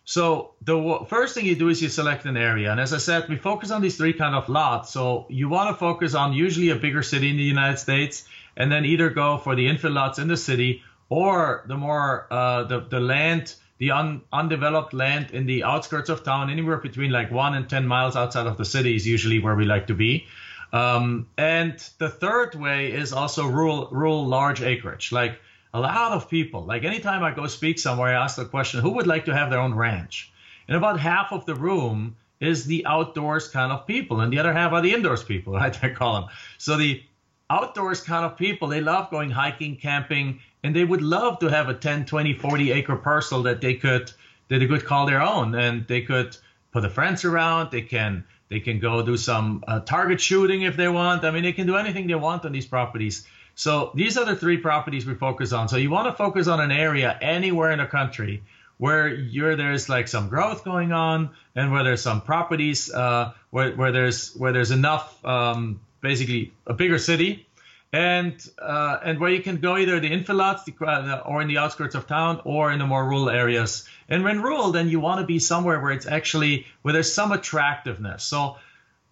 so 0.09 0.53
the 0.63 1.05
first 1.09 1.35
thing 1.35 1.47
you 1.47 1.57
do 1.57 1.69
is 1.69 1.83
you 1.83 1.89
select 1.89 2.27
an 2.27 2.37
area. 2.37 2.71
And 2.71 2.79
as 2.79 2.95
I 2.95 2.99
said, 2.99 3.29
we 3.29 3.37
focus 3.37 3.73
on 3.73 3.83
these 3.83 3.97
three 3.97 4.13
kind 4.13 4.37
of 4.37 4.49
lots. 4.49 4.93
So 4.93 5.27
you 5.29 5.49
want 5.49 5.69
to 5.71 5.75
focus 5.75 6.15
on 6.15 6.33
usually 6.33 6.71
a 6.71 6.77
bigger 6.77 7.03
city 7.03 7.29
in 7.29 7.37
the 7.37 7.43
United 7.43 7.79
States, 7.79 8.25
and 8.57 8.71
then 8.71 8.85
either 8.85 9.11
go 9.11 9.37
for 9.37 9.57
the 9.57 9.67
infill 9.67 9.93
lots 9.93 10.21
in 10.21 10.29
the 10.29 10.37
city 10.37 10.85
or 11.09 11.65
the 11.67 11.77
more 11.77 12.29
uh, 12.31 12.63
the 12.63 12.81
the 12.81 13.01
land, 13.01 13.57
the 13.79 13.91
un, 13.91 14.23
undeveloped 14.33 14.95
land 14.95 15.33
in 15.33 15.45
the 15.45 15.65
outskirts 15.65 16.09
of 16.09 16.23
town, 16.23 16.51
anywhere 16.51 16.77
between 16.77 17.11
like 17.11 17.33
one 17.33 17.55
and 17.55 17.69
ten 17.69 17.85
miles 17.85 18.15
outside 18.15 18.47
of 18.47 18.57
the 18.59 18.65
city 18.65 18.95
is 18.95 19.09
usually 19.09 19.41
where 19.41 19.57
we 19.57 19.65
like 19.65 19.89
to 19.89 19.95
be. 19.95 20.25
Um, 20.73 21.27
and 21.37 21.79
the 21.99 22.11
third 22.11 22.55
way 22.55 22.93
is 22.93 23.13
also 23.13 23.45
rural 23.49 23.89
rural 23.91 24.25
large 24.25 24.63
acreage, 24.63 25.11
like 25.11 25.41
a 25.77 25.81
lot 25.81 26.13
of 26.13 26.31
people, 26.31 26.65
like 26.65 26.85
anytime 26.85 27.23
I 27.23 27.33
go 27.33 27.47
speak 27.47 27.79
somewhere, 27.79 28.09
I 28.09 28.25
ask 28.25 28.37
the 28.37 28.47
question, 28.47 28.81
who 28.81 28.93
would 28.93 29.07
like 29.07 29.27
to 29.27 29.35
have 29.35 29.51
their 29.51 29.61
own 29.61 29.75
ranch? 29.75 30.33
And 30.69 30.77
about 30.77 30.99
half 30.99 31.33
of 31.33 31.45
the 31.45 31.55
room 31.55 32.17
is 32.41 32.65
the 32.65 32.87
outdoors 32.87 33.49
kind 33.49 33.71
of 33.71 33.87
people, 33.87 34.21
and 34.21 34.33
the 34.33 34.39
other 34.39 34.55
half 34.55 34.73
are 34.73 34.81
the 34.81 34.95
indoors 34.95 35.23
people, 35.23 35.53
right? 35.61 35.85
I 35.85 35.91
call 35.91 36.15
them. 36.15 36.31
So 36.57 36.79
the 36.79 37.03
outdoors 37.51 38.01
kind 38.01 38.25
of 38.25 38.39
people, 38.39 38.69
they 38.69 38.81
love 38.81 39.11
going 39.11 39.31
hiking, 39.31 39.77
camping, 39.77 40.41
and 40.65 40.75
they 40.75 40.85
would 40.85 41.03
love 41.03 41.39
to 41.41 41.49
have 41.49 41.69
a 41.69 41.75
10, 41.75 42.07
20, 42.07 42.33
40 42.33 42.73
acre 42.73 42.97
parcel 42.97 43.43
that 43.43 43.61
they 43.61 43.75
could 43.75 44.11
that 44.49 44.61
they 44.61 44.67
could 44.67 44.87
call 44.87 45.05
their 45.05 45.21
own, 45.21 45.55
and 45.55 45.87
they 45.89 46.01
could 46.01 46.39
put 46.73 46.81
the 46.81 46.89
friends 46.89 47.23
around. 47.23 47.71
They 47.71 47.83
can 47.83 48.25
they 48.49 48.61
can 48.61 48.79
go 48.79 49.03
do 49.03 49.17
some 49.17 49.65
uh, 49.67 49.81
target 49.81 50.21
shooting 50.21 50.63
if 50.63 50.77
they 50.77 50.89
want. 50.89 51.25
I 51.25 51.31
mean, 51.31 51.43
they 51.43 51.53
can 51.53 51.67
do 51.67 51.77
anything 51.77 52.07
they 52.07 52.15
want 52.15 52.45
on 52.45 52.53
these 52.53 52.67
properties. 52.67 53.27
So 53.55 53.91
these 53.95 54.17
are 54.19 54.25
the 54.25 54.37
three 54.37 54.59
properties 54.59 55.07
we 55.07 55.15
focus 55.15 55.53
on. 55.53 55.69
So 55.69 55.77
you 55.77 55.91
want 55.91 56.07
to 56.07 56.13
focus 56.13 56.47
on 56.47 56.61
an 56.61 56.71
area 56.71 57.19
anywhere 57.21 57.73
in 57.73 57.79
the 57.79 57.87
country 57.87 58.43
where 58.79 59.09
you're 59.09 59.57
there's 59.57 59.89
like 59.89 60.07
some 60.07 60.29
growth 60.29 60.65
going 60.65 60.93
on 60.93 61.31
and 61.55 61.73
where 61.73 61.83
there's 61.83 62.03
some 62.03 62.21
properties 62.21 62.93
uh, 62.93 63.33
where, 63.51 63.73
where 63.73 63.93
there's 63.93 64.35
where 64.35 64.53
there's 64.53 64.71
enough 64.71 65.25
um, 65.25 65.81
basically 66.01 66.53
a 66.67 66.75
bigger 66.75 66.99
city 66.99 67.47
and 67.93 68.35
uh, 68.61 68.99
and 69.05 69.21
where 69.21 69.31
you 69.31 69.43
can 69.43 69.59
go 69.59 69.77
either 69.77 70.01
the 70.01 70.11
infill 70.11 71.23
or 71.27 71.43
in 71.43 71.49
the 71.49 71.59
outskirts 71.59 71.95
of 71.95 72.07
town 72.07 72.41
or 72.45 72.73
in 72.73 72.79
the 72.79 72.87
more 72.87 73.05
rural 73.05 73.31
areas. 73.31 73.89
And 74.09 74.25
when 74.25 74.43
rural, 74.43 74.73
then 74.73 74.89
you 74.89 75.01
want 75.01 75.21
to 75.21 75.27
be 75.27 75.39
somewhere 75.39 75.81
where 75.81 75.93
it's 75.93 76.07
actually 76.07 76.67
where 76.83 76.93
there's 76.93 77.13
some 77.13 77.33
attractiveness. 77.33 78.25
So 78.25 78.57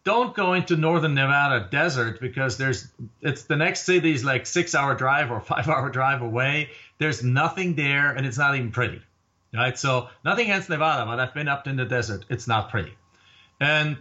don't 0.05 0.35
go 0.35 0.53
into 0.53 0.77
northern 0.77 1.15
Nevada 1.15 1.67
desert 1.71 2.21
because 2.21 2.59
there's 2.59 2.87
it's 3.23 3.45
the 3.45 3.57
next 3.57 3.85
city 3.85 4.13
is 4.13 4.25
like 4.25 4.45
six 4.47 4.75
hour 4.75 4.95
drive 4.95 5.31
or 5.31 5.41
five 5.53 5.69
hour 5.69 5.89
drive 5.89 6.23
away. 6.23 6.71
There's 6.99 7.25
nothing 7.25 7.75
there 7.75 8.11
and 8.11 8.27
it's 8.27 8.39
not 8.39 8.55
even 8.55 8.71
pretty. 8.71 9.03
Right? 9.53 9.79
So 9.79 10.09
nothing 10.25 10.47
against 10.47 10.69
Nevada, 10.69 11.07
but 11.07 11.21
I've 11.21 11.33
been 11.33 11.47
up 11.47 11.69
in 11.69 11.77
the 11.77 11.85
desert. 11.85 12.25
It's 12.29 12.49
not 12.49 12.71
pretty. 12.71 12.93
And 13.61 13.97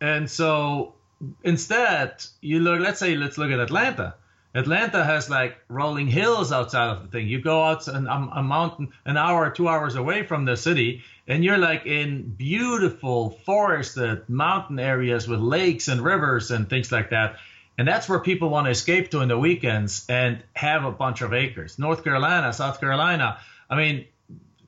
and 0.00 0.28
so 0.28 0.94
instead 1.42 2.24
you 2.40 2.60
look 2.60 2.80
let's 2.80 2.98
say 2.98 3.14
let's 3.14 3.38
look 3.38 3.50
at 3.50 3.60
Atlanta. 3.60 4.14
Atlanta 4.54 5.04
has 5.04 5.28
like 5.28 5.58
rolling 5.68 6.06
hills 6.06 6.50
outside 6.50 6.88
of 6.88 7.02
the 7.02 7.08
thing. 7.08 7.28
You 7.28 7.42
go 7.42 7.62
out 7.62 7.88
an, 7.88 8.08
um, 8.08 8.30
a 8.34 8.42
mountain 8.42 8.88
an 9.04 9.18
hour 9.18 9.50
two 9.50 9.68
hours 9.68 9.96
away 9.96 10.22
from 10.22 10.46
the 10.46 10.56
city, 10.56 11.02
and 11.28 11.44
you're 11.44 11.58
like 11.58 11.84
in 11.84 12.22
beautiful 12.22 13.38
forested 13.44 14.28
mountain 14.28 14.78
areas 14.78 15.28
with 15.28 15.40
lakes 15.40 15.88
and 15.88 16.00
rivers 16.00 16.50
and 16.50 16.70
things 16.70 16.90
like 16.90 17.10
that. 17.10 17.36
And 17.78 17.86
that's 17.86 18.08
where 18.08 18.20
people 18.20 18.48
want 18.48 18.66
to 18.66 18.70
escape 18.70 19.10
to 19.10 19.20
in 19.20 19.28
the 19.28 19.38
weekends 19.38 20.06
and 20.08 20.42
have 20.54 20.84
a 20.84 20.90
bunch 20.90 21.20
of 21.20 21.34
acres. 21.34 21.78
North 21.78 22.02
Carolina, 22.02 22.50
South 22.54 22.80
Carolina, 22.80 23.38
I 23.68 23.76
mean, 23.76 24.06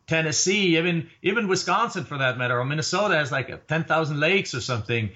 Tennessee, 0.07 0.77
even 0.77 1.09
even 1.23 1.49
Wisconsin 1.49 2.05
for 2.05 2.19
that 2.19 2.39
matter, 2.39 2.59
or 2.59 2.65
Minnesota 2.65 3.15
has 3.15 3.31
like 3.31 3.67
10,000 3.67 4.21
lakes 4.21 4.55
or 4.55 4.61
something. 4.61 5.11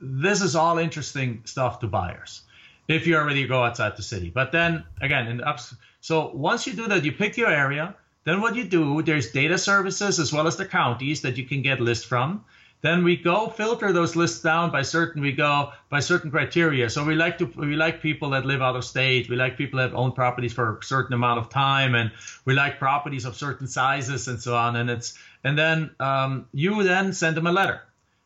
This 0.00 0.42
is 0.42 0.56
all 0.56 0.78
interesting 0.78 1.42
stuff 1.44 1.80
to 1.80 1.86
buyers 1.86 2.42
if 2.88 3.06
you 3.06 3.16
already 3.16 3.46
go 3.46 3.62
outside 3.62 3.96
the 3.96 4.02
city. 4.02 4.30
But 4.30 4.52
then 4.52 4.84
again, 5.00 5.26
in 5.26 5.38
the 5.38 5.48
ups, 5.48 5.74
so 6.00 6.30
once 6.34 6.66
you 6.66 6.74
do 6.74 6.86
that, 6.88 7.04
you 7.04 7.12
pick 7.12 7.36
your 7.36 7.50
area. 7.50 7.94
Then 8.24 8.40
what 8.40 8.56
you 8.56 8.64
do, 8.64 9.02
there's 9.02 9.32
data 9.32 9.58
services 9.58 10.18
as 10.18 10.32
well 10.32 10.46
as 10.46 10.56
the 10.56 10.66
counties 10.66 11.22
that 11.22 11.36
you 11.36 11.44
can 11.44 11.62
get 11.62 11.80
lists 11.80 12.04
from. 12.04 12.44
Then 12.84 13.02
we 13.02 13.16
go 13.16 13.48
filter 13.48 13.92
those 13.92 14.14
lists 14.14 14.42
down 14.42 14.70
by 14.70 14.82
certain 14.82 15.22
we 15.22 15.32
go 15.32 15.72
by 15.88 16.00
certain 16.00 16.30
criteria. 16.30 16.90
So 16.90 17.02
we 17.02 17.14
like 17.14 17.38
to 17.38 17.46
we 17.46 17.76
like 17.76 18.02
people 18.02 18.28
that 18.30 18.44
live 18.44 18.60
out 18.60 18.76
of 18.76 18.84
state. 18.84 19.30
We 19.30 19.36
like 19.36 19.56
people 19.56 19.78
that 19.78 19.94
own 19.94 20.12
properties 20.12 20.52
for 20.52 20.76
a 20.76 20.84
certain 20.84 21.14
amount 21.14 21.38
of 21.38 21.48
time, 21.48 21.94
and 21.94 22.12
we 22.44 22.52
like 22.52 22.78
properties 22.78 23.24
of 23.24 23.36
certain 23.36 23.66
sizes 23.66 24.28
and 24.28 24.38
so 24.38 24.54
on. 24.54 24.76
And 24.76 24.90
it's 24.90 25.14
and 25.44 25.56
then 25.56 25.92
um, 25.98 26.46
you 26.52 26.82
then 26.82 27.14
send 27.14 27.38
them 27.38 27.46
a 27.46 27.52
letter. 27.52 27.80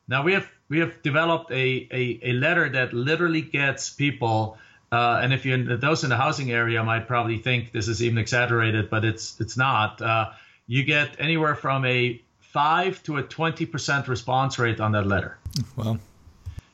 Now 0.09 0.23
we 0.23 0.33
have 0.33 0.49
we 0.69 0.81
have 0.81 1.03
developed 1.03 1.51
a, 1.51 1.89
a, 1.91 2.21
a 2.23 2.33
letter 2.33 2.69
that 2.71 2.93
literally 2.93 3.43
gets 3.43 3.91
people. 3.91 4.59
Uh, 4.91 5.21
and 5.23 5.35
if 5.35 5.45
you 5.45 5.77
those 5.77 6.03
in 6.03 6.11
the 6.11 6.17
housing 6.17 6.51
area 6.51 6.83
might 6.83 7.07
probably 7.07 7.39
think 7.39 7.73
this 7.73 7.89
is 7.89 8.03
even 8.03 8.19
exaggerated, 8.19 8.89
but 8.89 9.05
it's 9.05 9.39
it's 9.39 9.57
not. 9.57 10.01
Uh, 10.01 10.31
you 10.67 10.83
get 10.85 11.17
anywhere 11.19 11.55
from 11.55 11.85
a 11.85 12.21
five 12.41 13.03
to 13.03 13.19
a 13.19 13.23
twenty 13.23 13.67
percent 13.67 14.09
response 14.09 14.59
rate 14.59 14.81
on 14.81 14.93
that 14.93 15.07
letter. 15.07 15.37
Well, 15.77 15.99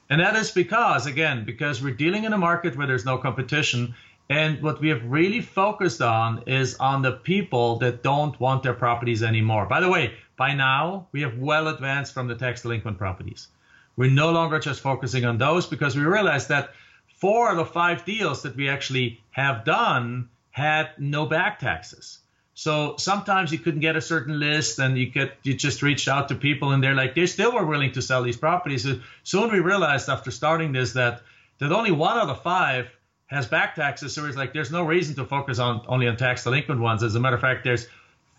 and 0.09 0.21
that 0.21 0.37
is 0.37 0.53
because 0.53 1.07
again 1.07 1.45
because 1.45 1.83
we're 1.83 1.95
dealing 1.95 2.23
in 2.25 2.33
a 2.33 2.39
market 2.39 2.77
where 2.77 2.87
there's 2.87 3.05
no 3.05 3.19
competition, 3.19 3.97
and 4.31 4.63
what 4.63 4.81
we 4.81 4.91
have 4.91 5.05
really 5.05 5.41
focused 5.41 6.01
on 6.01 6.45
is 6.47 6.77
on 6.77 7.03
the 7.03 7.13
people 7.13 7.79
that 7.79 8.05
don't 8.05 8.39
want 8.39 8.63
their 8.63 8.75
properties 8.75 9.25
anymore. 9.25 9.67
By 9.67 9.81
the 9.81 9.91
way, 9.91 10.15
by 10.37 10.55
now 10.55 11.09
we 11.13 11.23
have 11.23 11.39
well 11.39 11.69
advanced 11.69 12.13
from 12.15 12.29
the 12.29 12.35
tax 12.35 12.63
delinquent 12.63 12.99
properties. 12.99 13.49
We're 13.97 14.11
no 14.11 14.33
longer 14.33 14.59
just 14.59 14.81
focusing 14.81 15.25
on 15.25 15.39
those 15.39 15.67
because 15.67 15.97
we 15.97 16.03
realized 16.03 16.49
that 16.49 16.71
four 17.07 17.51
out 17.51 17.59
of 17.59 17.71
five 17.71 18.05
deals 18.05 18.43
that 18.43 18.57
we 18.57 18.69
actually 18.69 19.21
have 19.31 19.65
done 19.65 20.29
had 20.51 20.91
no 20.99 21.27
back 21.27 21.59
taxes. 21.59 22.19
So 22.55 22.95
sometimes 22.99 23.53
you 23.53 23.59
couldn't 23.59 23.81
get 23.81 23.97
a 23.97 24.01
certain 24.01 24.39
list 24.39 24.79
and 24.79 24.97
you 24.97 25.07
get 25.07 25.39
you 25.43 25.55
just 25.55 25.83
reached 25.83 26.07
out 26.07 26.29
to 26.29 26.37
people 26.37 26.71
and 26.71 26.83
they're 26.83 26.95
like 26.95 27.15
they 27.15 27.27
still 27.27 27.53
were 27.53 27.67
willing 27.67 27.93
to 27.93 28.03
sell 28.03 28.23
these 28.23 28.37
properties. 28.37 28.85
So 28.85 29.01
soon 29.25 29.51
we 29.51 29.59
realized 29.59 30.09
after 30.09 30.31
starting 30.31 30.73
this 30.73 30.93
that 30.93 31.23
that 31.59 31.73
only 31.73 31.91
one 31.91 32.17
out 32.17 32.29
of 32.29 32.43
five 32.43 32.89
has 33.27 33.47
back 33.47 33.75
taxes. 33.75 34.15
So 34.15 34.27
it's 34.27 34.37
like 34.37 34.53
there's 34.53 34.71
no 34.71 34.85
reason 34.85 35.17
to 35.17 35.25
focus 35.25 35.59
on 35.59 35.85
only 35.89 36.07
on 36.07 36.17
tax 36.17 36.45
delinquent 36.45 36.81
ones. 36.81 37.03
As 37.03 37.17
a 37.17 37.21
matter 37.21 37.37
of 37.37 37.43
fact, 37.43 37.65
there's 37.65 37.89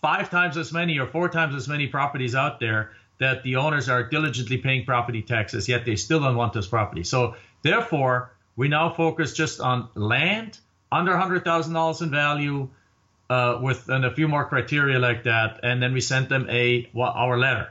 five 0.06 0.30
times 0.30 0.56
as 0.56 0.72
many 0.72 1.00
or 1.00 1.08
four 1.08 1.28
times 1.30 1.56
as 1.56 1.68
many 1.68 1.88
properties 1.88 2.36
out 2.36 2.60
there 2.60 2.92
that 3.18 3.42
the 3.42 3.56
owners 3.56 3.90
are 3.90 4.04
diligently 4.04 4.56
paying 4.56 4.86
property 4.86 5.24
taxes, 5.24 5.68
yet 5.68 5.84
they 5.84 5.96
still 5.96 6.20
don't 6.20 6.36
want 6.36 6.54
those 6.54 6.68
properties. 6.68 7.10
So 7.10 7.34
therefore, 7.64 8.32
we 8.56 8.68
now 8.68 8.94
focus 8.94 9.34
just 9.34 9.60
on 9.60 9.90
land 9.96 10.60
under 10.92 11.12
$100,000 11.14 12.02
in 12.04 12.12
value 12.12 12.70
uh, 13.32 13.58
with 13.60 13.90
and 13.90 14.06
a 14.06 14.14
few 14.14 14.28
more 14.28 14.46
criteria 14.46 15.00
like 15.00 15.24
that, 15.24 15.62
and 15.64 15.82
then 15.82 15.92
we 15.92 16.02
sent 16.02 16.30
them 16.30 16.48
a 16.52 16.88
well, 16.94 17.12
our 17.16 17.40
letter. 17.40 17.70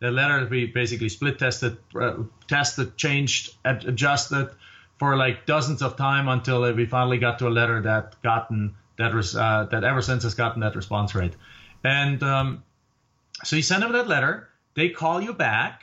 The 0.00 0.10
letter 0.10 0.46
we 0.50 0.66
basically 0.66 1.08
split 1.08 1.38
tested, 1.38 1.78
uh, 1.98 2.24
tested, 2.46 2.98
changed, 2.98 3.54
adjusted 3.64 4.50
for 4.98 5.16
like 5.16 5.46
dozens 5.46 5.80
of 5.80 5.96
time 5.96 6.28
until 6.28 6.70
we 6.74 6.84
finally 6.84 7.16
got 7.16 7.38
to 7.38 7.48
a 7.48 7.54
letter 7.60 7.80
that 7.80 8.20
gotten 8.22 8.74
that 8.98 9.14
was 9.14 9.34
uh, 9.34 9.66
that 9.70 9.82
ever 9.82 10.02
since 10.02 10.24
has 10.24 10.34
gotten 10.34 10.60
that 10.60 10.76
response 10.76 11.14
rate. 11.14 11.32
And 11.84 12.22
um, 12.22 12.62
so 13.44 13.56
you 13.56 13.62
send 13.62 13.82
them 13.82 13.92
that 13.92 14.08
letter. 14.08 14.48
They 14.74 14.90
call 14.90 15.20
you 15.20 15.32
back, 15.32 15.82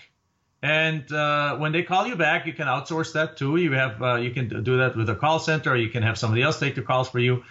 and 0.61 1.11
uh, 1.11 1.57
when 1.57 1.71
they 1.71 1.83
call 1.83 2.07
you 2.07 2.15
back, 2.15 2.45
you 2.45 2.53
can 2.53 2.67
outsource 2.67 3.13
that 3.13 3.37
too. 3.37 3.57
You 3.57 3.73
have 3.73 4.01
uh, 4.01 4.15
you 4.15 4.31
can 4.31 4.63
do 4.63 4.77
that 4.77 4.95
with 4.95 5.09
a 5.09 5.15
call 5.15 5.39
center, 5.39 5.71
or 5.71 5.75
you 5.75 5.89
can 5.89 6.03
have 6.03 6.17
somebody 6.17 6.41
else 6.41 6.59
take 6.59 6.75
the 6.75 6.81
calls 6.81 7.09
for 7.09 7.19
you. 7.19 7.43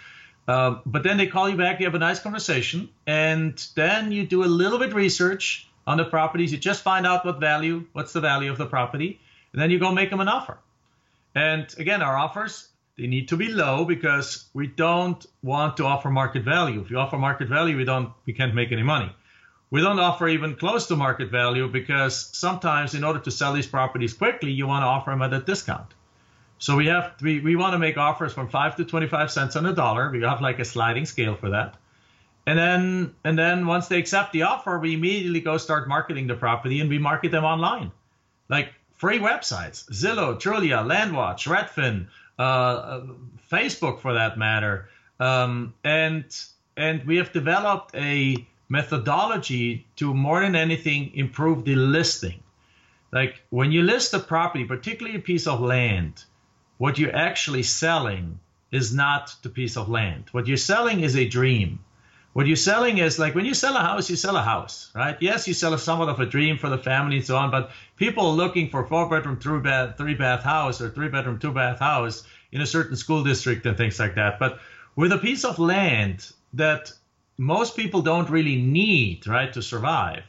Um, 0.47 0.81
but 0.85 1.03
then 1.03 1.17
they 1.17 1.27
call 1.27 1.49
you 1.49 1.57
back, 1.57 1.79
you 1.79 1.85
have 1.85 1.95
a 1.95 1.99
nice 1.99 2.19
conversation, 2.19 2.89
and 3.05 3.61
then 3.75 4.13
you 4.13 4.25
do 4.25 4.45
a 4.45 4.47
little 4.47 4.79
bit 4.79 4.93
research 4.93 5.69
on 5.85 5.97
the 5.97 6.05
properties. 6.05 6.53
You 6.53 6.57
just 6.57 6.83
find 6.83 7.05
out 7.05 7.25
what 7.25 7.39
value, 7.39 7.85
what's 7.91 8.13
the 8.13 8.21
value 8.21 8.49
of 8.49 8.57
the 8.57 8.65
property, 8.65 9.19
and 9.51 9.61
then 9.61 9.71
you 9.71 9.77
go 9.77 9.91
make 9.91 10.09
them 10.09 10.21
an 10.21 10.29
offer. 10.29 10.57
And 11.35 11.67
again, 11.77 12.01
our 12.01 12.17
offers 12.17 12.69
they 12.97 13.07
need 13.07 13.27
to 13.29 13.37
be 13.37 13.49
low 13.49 13.85
because 13.85 14.45
we 14.53 14.67
don't 14.67 15.23
want 15.43 15.77
to 15.77 15.85
offer 15.85 16.09
market 16.09 16.43
value. 16.43 16.81
If 16.81 16.89
you 16.89 16.97
offer 16.97 17.17
market 17.17 17.47
value, 17.47 17.77
we 17.77 17.85
don't 17.85 18.11
we 18.25 18.33
can't 18.33 18.55
make 18.55 18.71
any 18.71 18.83
money. 18.83 19.11
We 19.69 19.81
don't 19.81 19.99
offer 19.99 20.27
even 20.27 20.55
close 20.55 20.87
to 20.87 20.95
market 20.95 21.29
value 21.29 21.67
because 21.67 22.29
sometimes 22.33 22.95
in 22.95 23.03
order 23.03 23.19
to 23.19 23.31
sell 23.31 23.53
these 23.53 23.67
properties 23.67 24.13
quickly, 24.13 24.51
you 24.51 24.65
want 24.65 24.83
to 24.83 24.87
offer 24.87 25.11
them 25.11 25.21
at 25.21 25.33
a 25.33 25.39
discount. 25.39 25.93
So 26.57 26.75
we 26.75 26.87
have 26.87 27.13
we, 27.21 27.39
we 27.39 27.55
want 27.55 27.73
to 27.73 27.79
make 27.79 27.97
offers 27.97 28.33
from 28.33 28.49
five 28.49 28.75
to 28.77 28.85
25 28.85 29.31
cents 29.31 29.55
on 29.55 29.63
the 29.63 29.73
dollar. 29.73 30.09
We 30.09 30.21
have 30.21 30.41
like 30.41 30.59
a 30.59 30.65
sliding 30.65 31.05
scale 31.05 31.35
for 31.35 31.51
that. 31.51 31.75
And 32.47 32.57
then 32.57 33.15
and 33.23 33.37
then 33.37 33.67
once 33.67 33.89
they 33.89 33.99
accept 33.99 34.33
the 34.33 34.43
offer, 34.43 34.79
we 34.79 34.95
immediately 34.95 35.41
go 35.41 35.57
start 35.57 35.87
marketing 35.87 36.25
the 36.25 36.35
property 36.35 36.79
and 36.79 36.89
we 36.89 36.97
market 36.97 37.31
them 37.31 37.43
online. 37.43 37.91
Like 38.49 38.73
free 38.93 39.19
websites, 39.19 39.87
Zillow, 39.91 40.41
Trulia, 40.41 40.83
Landwatch, 40.83 41.45
Redfin, 41.45 42.07
Facebook 42.39 43.99
for 43.99 44.13
that 44.13 44.37
matter. 44.37 44.89
Um, 45.19 45.73
and 45.83 46.25
and 46.75 47.03
we 47.05 47.17
have 47.17 47.33
developed 47.33 47.95
a 47.95 48.45
methodology 48.69 49.87
to 49.95 50.13
more 50.13 50.41
than 50.41 50.55
anything 50.55 51.11
improve 51.15 51.65
the 51.65 51.75
listing. 51.75 52.43
Like 53.11 53.41
when 53.49 53.71
you 53.71 53.83
list 53.83 54.13
a 54.13 54.19
property, 54.19 54.65
particularly 54.65 55.17
a 55.17 55.21
piece 55.21 55.47
of 55.47 55.61
land, 55.61 56.23
what 56.77 56.99
you're 56.99 57.15
actually 57.15 57.63
selling 57.63 58.39
is 58.71 58.93
not 58.93 59.35
the 59.41 59.49
piece 59.49 59.77
of 59.77 59.89
land. 59.89 60.25
What 60.31 60.47
you're 60.47 60.57
selling 60.57 60.99
is 61.01 61.15
a 61.15 61.27
dream. 61.27 61.79
What 62.37 62.45
you're 62.45 62.55
selling 62.55 62.99
is 62.99 63.17
like 63.17 63.33
when 63.33 63.45
you 63.45 63.55
sell 63.55 63.75
a 63.75 63.79
house, 63.79 64.11
you 64.11 64.15
sell 64.15 64.37
a 64.37 64.43
house, 64.43 64.91
right? 64.93 65.17
Yes, 65.19 65.47
you 65.47 65.55
sell 65.55 65.73
a 65.73 65.79
somewhat 65.79 66.07
of 66.07 66.19
a 66.19 66.25
dream 66.27 66.59
for 66.59 66.69
the 66.69 66.77
family 66.77 67.17
and 67.17 67.25
so 67.25 67.35
on, 67.35 67.49
but 67.49 67.71
people 67.95 68.27
are 68.27 68.35
looking 68.35 68.69
for 68.69 68.85
four 68.85 69.09
bedroom, 69.09 69.39
three 69.39 69.59
bath, 69.59 69.97
three 69.97 70.13
bath 70.13 70.43
house 70.43 70.79
or 70.79 70.91
three 70.91 71.07
bedroom, 71.09 71.39
two 71.39 71.51
bath 71.51 71.79
house 71.79 72.27
in 72.51 72.61
a 72.61 72.65
certain 72.67 72.95
school 72.95 73.23
district 73.23 73.65
and 73.65 73.75
things 73.75 73.97
like 73.97 74.13
that. 74.13 74.37
But 74.37 74.59
with 74.95 75.13
a 75.13 75.17
piece 75.17 75.45
of 75.45 75.57
land 75.57 76.31
that 76.53 76.91
most 77.39 77.75
people 77.75 78.03
don't 78.03 78.29
really 78.29 78.61
need, 78.61 79.25
right, 79.25 79.51
to 79.53 79.63
survive, 79.63 80.21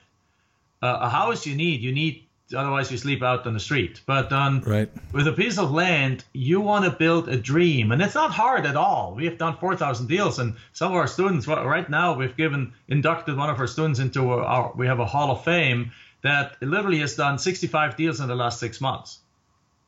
uh, 0.80 1.00
a 1.02 1.10
house 1.10 1.44
you 1.44 1.56
need, 1.56 1.82
you 1.82 1.92
need 1.92 2.26
otherwise 2.54 2.90
you 2.90 2.96
sleep 2.96 3.22
out 3.22 3.46
on 3.46 3.54
the 3.54 3.60
street. 3.60 4.00
But 4.06 4.32
um, 4.32 4.62
right. 4.66 4.90
with 5.12 5.26
a 5.26 5.32
piece 5.32 5.58
of 5.58 5.70
land, 5.70 6.24
you 6.32 6.60
want 6.60 6.84
to 6.84 6.90
build 6.90 7.28
a 7.28 7.36
dream, 7.36 7.92
and 7.92 8.00
it's 8.00 8.14
not 8.14 8.30
hard 8.30 8.66
at 8.66 8.76
all. 8.76 9.14
We 9.14 9.26
have 9.26 9.38
done 9.38 9.56
4,000 9.58 10.06
deals, 10.06 10.38
and 10.38 10.56
some 10.72 10.92
of 10.92 10.96
our 10.96 11.06
students 11.06 11.46
right 11.46 11.88
now 11.88 12.14
we've 12.14 12.36
given 12.36 12.72
inducted 12.88 13.36
one 13.36 13.50
of 13.50 13.58
our 13.58 13.66
students 13.66 14.00
into 14.00 14.30
our 14.30 14.72
we 14.74 14.86
have 14.86 15.00
a 15.00 15.06
Hall 15.06 15.30
of 15.30 15.44
Fame 15.44 15.92
that 16.22 16.56
literally 16.60 16.98
has 16.98 17.14
done 17.14 17.38
65 17.38 17.96
deals 17.96 18.20
in 18.20 18.28
the 18.28 18.34
last 18.34 18.58
six 18.58 18.80
months, 18.80 19.18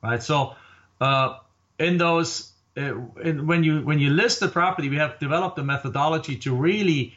right? 0.02 0.22
So 0.22 0.54
uh, 1.00 1.38
in 1.78 1.98
those. 1.98 2.48
Uh, 2.76 2.94
in, 3.24 3.48
when 3.48 3.64
you 3.64 3.80
when 3.80 3.98
you 3.98 4.10
list 4.10 4.38
the 4.38 4.46
property, 4.46 4.88
we 4.88 4.96
have 4.96 5.18
developed 5.18 5.58
a 5.58 5.64
methodology 5.64 6.36
to 6.36 6.54
really 6.54 7.12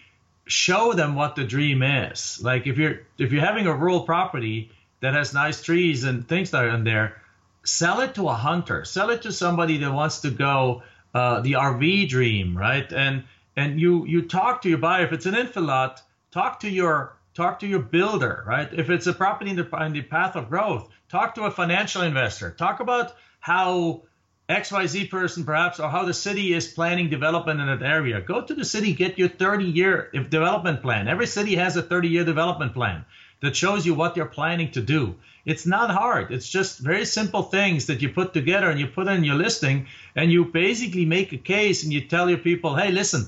show 0.46 0.94
them 0.94 1.16
what 1.16 1.36
the 1.36 1.44
dream 1.44 1.84
is. 1.84 2.40
Like 2.42 2.68
if 2.68 2.78
you're 2.78 3.02
if 3.20 3.32
you're 3.32 3.46
having 3.46 3.68
a 3.68 3.74
rural 3.74 4.02
property, 4.02 4.72
that 5.04 5.14
has 5.14 5.34
nice 5.34 5.62
trees 5.62 6.06
and 6.06 6.26
things 6.26 6.52
that 6.52 6.64
are 6.64 6.70
in 6.70 6.86
there, 6.86 7.22
sell 7.66 8.00
it 8.00 8.16
to 8.16 8.30
a 8.30 8.34
hunter. 8.34 8.86
Sell 8.86 9.10
it 9.10 9.24
to 9.24 9.34
somebody 9.34 9.78
that 9.80 9.92
wants 9.92 10.22
to 10.22 10.32
go 10.32 10.84
uh, 11.14 11.42
the 11.42 11.54
RV 11.54 12.08
dream, 12.08 12.58
right? 12.58 12.92
And 12.92 13.24
and 13.58 13.80
you 13.80 14.06
you 14.06 14.22
talk 14.22 14.62
to 14.62 14.70
your 14.70 14.78
buyer. 14.78 15.06
If 15.06 15.12
it's 15.12 15.26
an 15.26 15.36
infill 15.36 15.68
lot, 15.68 16.02
talk 16.32 16.62
to 16.62 16.70
your 16.70 17.18
talk 17.34 17.60
to 17.60 17.68
your 17.68 17.80
builder, 17.80 18.46
right? 18.48 18.70
If 18.72 18.90
it's 18.90 19.06
a 19.06 19.14
property 19.14 19.52
in 19.52 19.58
the, 19.58 19.68
in 19.86 19.92
the 19.92 20.04
path 20.04 20.38
of 20.38 20.48
growth, 20.48 20.90
talk 21.10 21.36
to 21.36 21.44
a 21.44 21.52
financial 21.52 22.04
investor. 22.04 22.52
Talk 22.52 22.80
about 22.80 23.14
how 23.42 24.04
XYZ 24.48 25.10
person 25.10 25.44
perhaps 25.44 25.82
or 25.82 25.90
how 25.90 26.06
the 26.06 26.14
city 26.14 26.54
is 26.54 26.68
planning 26.68 27.10
development 27.10 27.60
in 27.60 27.68
that 27.68 27.84
area. 27.84 28.22
Go 28.22 28.42
to 28.42 28.54
the 28.54 28.64
city, 28.64 28.94
get 28.94 29.20
your 29.20 29.30
30 29.30 29.66
year 29.66 30.10
development 30.30 30.82
plan. 30.82 31.10
Every 31.10 31.28
city 31.28 31.56
has 31.56 31.76
a 31.76 31.82
30 31.82 32.08
year 32.08 32.24
development 32.24 32.74
plan 32.74 33.04
that 33.44 33.58
shows 33.58 33.86
you 33.86 33.94
what 33.94 34.16
you're 34.16 34.26
planning 34.26 34.72
to 34.72 34.82
do. 34.82 35.14
It's 35.46 35.66
not 35.66 35.92
hard. 35.92 36.32
It's 36.32 36.48
just 36.48 36.80
very 36.80 37.04
simple 37.04 37.44
things 37.44 37.88
that 37.88 38.02
you 38.02 38.08
put 38.08 38.34
together 38.34 38.70
and 38.70 38.80
you 38.80 38.88
put 38.88 39.10
in 39.10 39.26
your 39.26 39.36
listing 39.36 39.88
and 40.16 40.32
you 40.32 40.46
basically 40.46 41.04
make 41.04 41.34
a 41.34 41.38
case 41.38 41.84
and 41.84 41.92
you 41.92 42.00
tell 42.00 42.30
your 42.30 42.38
people, 42.38 42.74
hey, 42.74 42.90
listen, 42.90 43.28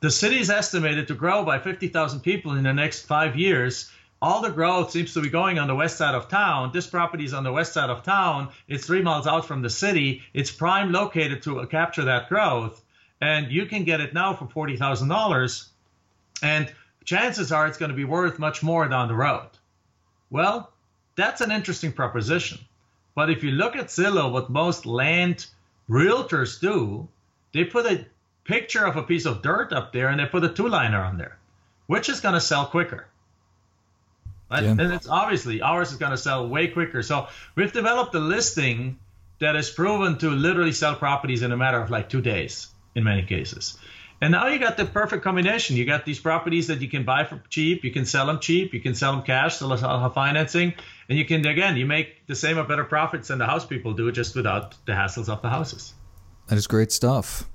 the 0.00 0.10
city 0.10 0.40
is 0.40 0.50
estimated 0.50 1.06
to 1.06 1.14
grow 1.14 1.44
by 1.44 1.60
50,000 1.60 2.18
people 2.18 2.56
in 2.56 2.64
the 2.64 2.74
next 2.74 3.06
five 3.06 3.36
years. 3.36 3.92
All 4.20 4.42
the 4.42 4.50
growth 4.50 4.90
seems 4.90 5.14
to 5.14 5.20
be 5.20 5.28
going 5.28 5.60
on 5.60 5.68
the 5.68 5.74
west 5.76 5.98
side 5.98 6.16
of 6.16 6.28
town. 6.28 6.72
This 6.72 6.88
property 6.88 7.24
is 7.24 7.32
on 7.32 7.44
the 7.44 7.52
west 7.52 7.74
side 7.74 7.90
of 7.90 8.02
town. 8.02 8.48
It's 8.66 8.86
three 8.86 9.02
miles 9.02 9.28
out 9.28 9.46
from 9.46 9.62
the 9.62 9.70
city. 9.70 10.22
It's 10.34 10.50
prime 10.50 10.90
located 10.90 11.42
to 11.44 11.64
capture 11.66 12.06
that 12.06 12.28
growth. 12.28 12.82
And 13.20 13.52
you 13.52 13.66
can 13.66 13.84
get 13.84 14.00
it 14.00 14.14
now 14.14 14.34
for 14.34 14.46
$40,000. 14.46 15.68
And 16.42 16.72
chances 17.04 17.52
are 17.52 17.66
it's 17.66 17.78
going 17.78 17.90
to 17.90 17.96
be 17.96 18.04
worth 18.04 18.38
much 18.38 18.62
more 18.62 18.88
down 18.88 19.08
the 19.08 19.14
road. 19.14 19.48
Well, 20.30 20.70
that's 21.16 21.40
an 21.40 21.50
interesting 21.50 21.92
proposition. 21.92 22.58
But 23.14 23.30
if 23.30 23.44
you 23.44 23.52
look 23.52 23.76
at 23.76 23.86
Zillow, 23.86 24.32
what 24.32 24.50
most 24.50 24.86
land 24.86 25.46
realtors 25.88 26.60
do, 26.60 27.08
they 27.52 27.64
put 27.64 27.86
a 27.86 28.06
picture 28.44 28.84
of 28.84 28.96
a 28.96 29.02
piece 29.02 29.26
of 29.26 29.42
dirt 29.42 29.72
up 29.72 29.92
there 29.92 30.08
and 30.08 30.18
they 30.18 30.26
put 30.26 30.44
a 30.44 30.48
two 30.48 30.68
liner 30.68 31.02
on 31.02 31.18
there, 31.18 31.38
which 31.86 32.08
is 32.08 32.20
going 32.20 32.34
to 32.34 32.40
sell 32.40 32.66
quicker. 32.66 33.06
Right? 34.50 34.64
Yeah. 34.64 34.70
And 34.70 34.80
it's 34.92 35.08
obviously 35.08 35.62
ours 35.62 35.92
is 35.92 35.98
going 35.98 36.10
to 36.10 36.18
sell 36.18 36.48
way 36.48 36.68
quicker. 36.68 37.02
So 37.02 37.28
we've 37.54 37.72
developed 37.72 38.14
a 38.14 38.18
listing 38.18 38.98
that 39.40 39.56
is 39.56 39.70
proven 39.70 40.18
to 40.18 40.30
literally 40.30 40.72
sell 40.72 40.94
properties 40.94 41.42
in 41.42 41.52
a 41.52 41.56
matter 41.56 41.80
of 41.80 41.90
like 41.90 42.08
two 42.08 42.20
days 42.20 42.68
in 42.94 43.04
many 43.04 43.22
cases. 43.22 43.78
And 44.24 44.32
now 44.32 44.46
you 44.46 44.58
got 44.58 44.78
the 44.78 44.86
perfect 44.86 45.22
combination. 45.22 45.76
You 45.76 45.84
got 45.84 46.06
these 46.06 46.18
properties 46.18 46.68
that 46.68 46.80
you 46.80 46.88
can 46.88 47.04
buy 47.04 47.24
for 47.24 47.42
cheap, 47.50 47.84
you 47.84 47.90
can 47.90 48.06
sell 48.06 48.24
them 48.24 48.40
cheap, 48.40 48.72
you 48.72 48.80
can 48.80 48.94
sell 48.94 49.12
them 49.12 49.20
cash, 49.20 49.58
sell 49.58 49.68
them 49.68 50.10
financing, 50.12 50.72
and 51.10 51.18
you 51.18 51.26
can 51.26 51.46
again 51.46 51.76
you 51.76 51.84
make 51.84 52.26
the 52.26 52.34
same 52.34 52.58
or 52.58 52.64
better 52.64 52.84
profits 52.84 53.28
than 53.28 53.36
the 53.36 53.44
house 53.44 53.66
people 53.66 53.92
do, 53.92 54.10
just 54.10 54.34
without 54.34 54.76
the 54.86 54.92
hassles 54.92 55.28
of 55.28 55.42
the 55.42 55.50
houses. 55.50 55.92
That 56.46 56.56
is 56.56 56.66
great 56.66 56.90
stuff. 56.90 57.46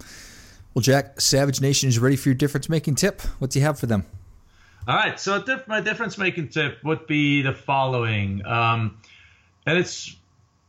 Well, 0.76 0.84
Jack, 0.84 1.20
Savage 1.20 1.60
Nation 1.60 1.90
is 1.90 1.98
ready 1.98 2.16
for 2.16 2.30
your 2.30 2.36
difference 2.36 2.70
making 2.70 2.96
tip. 2.96 3.24
What 3.40 3.50
do 3.50 3.58
you 3.58 3.66
have 3.66 3.80
for 3.80 3.88
them? 3.88 4.06
All 4.88 4.96
right, 4.96 5.20
so 5.20 5.44
my 5.66 5.82
difference 5.82 6.20
making 6.20 6.50
tip 6.50 6.84
would 6.84 7.08
be 7.08 7.42
the 7.42 7.56
following, 7.56 8.46
um, 8.46 9.00
and 9.66 9.80
it's 9.80 10.16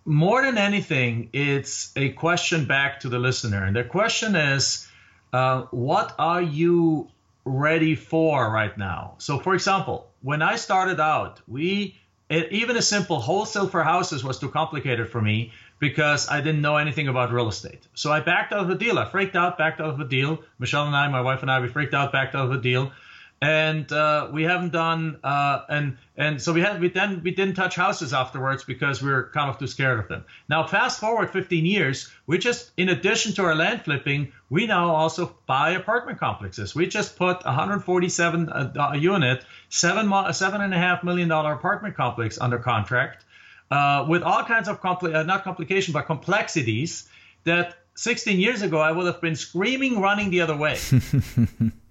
more 0.06 0.40
than 0.40 0.56
anything, 0.56 1.28
it's 1.34 1.92
a 1.94 2.08
question 2.08 2.64
back 2.64 3.00
to 3.00 3.10
the 3.10 3.18
listener, 3.18 3.62
and 3.62 3.76
the 3.76 3.84
question 3.84 4.34
is 4.34 4.86
uh, 5.32 5.62
what 5.70 6.14
are 6.18 6.42
you 6.42 7.08
ready 7.44 7.94
for 7.94 8.50
right 8.50 8.76
now? 8.76 9.14
So, 9.18 9.38
for 9.38 9.54
example, 9.54 10.08
when 10.22 10.42
I 10.42 10.56
started 10.56 11.00
out, 11.00 11.40
we 11.48 11.96
even 12.30 12.76
a 12.76 12.82
simple 12.82 13.18
wholesale 13.18 13.66
for 13.66 13.82
houses 13.82 14.22
was 14.22 14.38
too 14.38 14.48
complicated 14.48 15.08
for 15.08 15.20
me 15.20 15.52
because 15.80 16.28
I 16.28 16.40
didn't 16.40 16.60
know 16.60 16.76
anything 16.76 17.08
about 17.08 17.32
real 17.32 17.48
estate. 17.48 17.86
So 17.94 18.12
I 18.12 18.20
backed 18.20 18.52
out 18.52 18.60
of 18.60 18.70
a 18.70 18.76
deal. 18.76 18.98
I 18.98 19.04
freaked 19.04 19.34
out, 19.34 19.58
backed 19.58 19.80
out 19.80 19.90
of 19.90 20.00
a 20.00 20.04
deal. 20.04 20.42
Michelle 20.58 20.86
and 20.86 20.94
I, 20.94 21.08
my 21.08 21.22
wife 21.22 21.42
and 21.42 21.50
I, 21.50 21.60
we 21.60 21.68
freaked 21.68 21.94
out, 21.94 22.12
backed 22.12 22.34
out 22.34 22.44
of 22.44 22.52
a 22.52 22.60
deal 22.60 22.92
and 23.42 23.90
uh, 23.90 24.28
we 24.32 24.42
haven't 24.42 24.70
done 24.72 25.18
uh, 25.24 25.62
and 25.68 25.96
and 26.16 26.42
so 26.42 26.52
we 26.52 26.60
had 26.60 26.78
we 26.80 26.90
then 26.90 27.22
we 27.22 27.30
didn't 27.30 27.54
touch 27.54 27.74
houses 27.74 28.12
afterwards 28.12 28.64
because 28.64 29.02
we 29.02 29.10
were 29.10 29.30
kind 29.32 29.48
of 29.48 29.58
too 29.58 29.66
scared 29.66 29.98
of 29.98 30.08
them. 30.08 30.24
Now 30.48 30.66
fast 30.66 31.00
forward 31.00 31.30
15 31.30 31.64
years, 31.64 32.12
we 32.26 32.36
just 32.38 32.70
in 32.76 32.90
addition 32.90 33.32
to 33.34 33.44
our 33.44 33.54
land 33.54 33.82
flipping, 33.84 34.32
we 34.50 34.66
now 34.66 34.94
also 34.94 35.34
buy 35.46 35.70
apartment 35.70 36.18
complexes. 36.18 36.74
We 36.74 36.86
just 36.86 37.16
put 37.16 37.42
147 37.44 38.48
a, 38.50 38.96
unit, 38.98 39.44
seven 39.70 40.12
seven 40.34 40.60
and 40.60 40.74
a 40.74 40.78
half 40.78 41.02
million 41.02 41.28
dollar 41.28 41.54
apartment 41.54 41.96
complex 41.96 42.38
under 42.38 42.58
contract 42.58 43.24
uh, 43.70 44.04
with 44.06 44.22
all 44.22 44.44
kinds 44.44 44.68
of 44.68 44.82
compli- 44.82 45.14
uh, 45.14 45.22
not 45.22 45.44
complication 45.44 45.92
but 45.92 46.02
complexities 46.02 47.08
that 47.44 47.74
16 47.94 48.38
years 48.38 48.60
ago 48.60 48.78
I 48.78 48.92
would 48.92 49.06
have 49.06 49.22
been 49.22 49.36
screaming 49.36 50.00
running 50.00 50.28
the 50.28 50.42
other 50.42 50.56
way. 50.56 50.78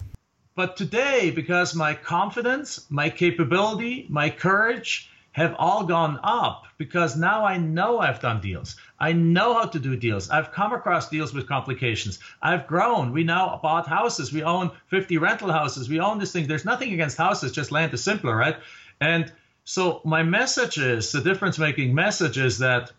But 0.59 0.75
today, 0.75 1.31
because 1.31 1.73
my 1.73 1.93
confidence, 1.93 2.85
my 2.89 3.09
capability, 3.09 4.05
my 4.09 4.29
courage 4.29 5.09
have 5.31 5.55
all 5.57 5.85
gone 5.85 6.19
up 6.21 6.65
because 6.77 7.15
now 7.15 7.45
I 7.45 7.55
know 7.55 7.99
I've 7.99 8.19
done 8.19 8.41
deals. 8.41 8.75
I 8.99 9.13
know 9.13 9.53
how 9.53 9.67
to 9.67 9.79
do 9.79 9.95
deals. 9.95 10.29
I've 10.29 10.51
come 10.51 10.73
across 10.73 11.07
deals 11.07 11.33
with 11.33 11.47
complications. 11.47 12.19
I've 12.41 12.67
grown. 12.67 13.13
We 13.13 13.23
now 13.23 13.57
bought 13.63 13.87
houses. 13.87 14.33
We 14.33 14.43
own 14.43 14.71
50 14.87 15.17
rental 15.17 15.49
houses. 15.49 15.87
We 15.87 16.01
own 16.01 16.19
this 16.19 16.33
thing. 16.33 16.45
There's 16.45 16.65
nothing 16.65 16.91
against 16.91 17.17
houses, 17.17 17.53
just 17.53 17.71
land 17.71 17.93
is 17.93 18.03
simpler, 18.03 18.35
right? 18.35 18.57
And 18.99 19.31
so 19.63 20.01
my 20.03 20.23
message 20.23 20.77
is 20.77 21.13
the 21.13 21.21
difference 21.21 21.57
making 21.57 21.95
message 21.95 22.37
is 22.37 22.57
that 22.57 22.91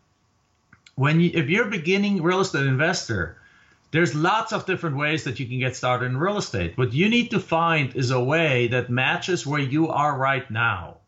when 0.95 1.21
you, 1.21 1.31
if 1.35 1.51
you're 1.51 1.67
beginning 1.67 2.23
real 2.23 2.41
estate 2.41 2.65
investor, 2.65 3.37
there's 3.91 4.15
lots 4.15 4.53
of 4.53 4.67
different 4.67 4.97
ways 4.97 5.25
that 5.25 5.41
you 5.41 5.47
can 5.47 5.59
get 5.59 5.75
started 5.75 6.07
in 6.07 6.17
real 6.17 6.39
estate. 6.39 6.79
What 6.79 6.93
you 6.93 7.09
need 7.09 7.31
to 7.33 7.41
find 7.41 7.95
is 7.97 8.11
a 8.11 8.23
way 8.23 8.69
that 8.69 8.91
matches 8.91 9.47
where 9.47 9.61
you 9.61 9.89
are 9.89 10.17
right 10.17 10.49
now. 10.51 10.99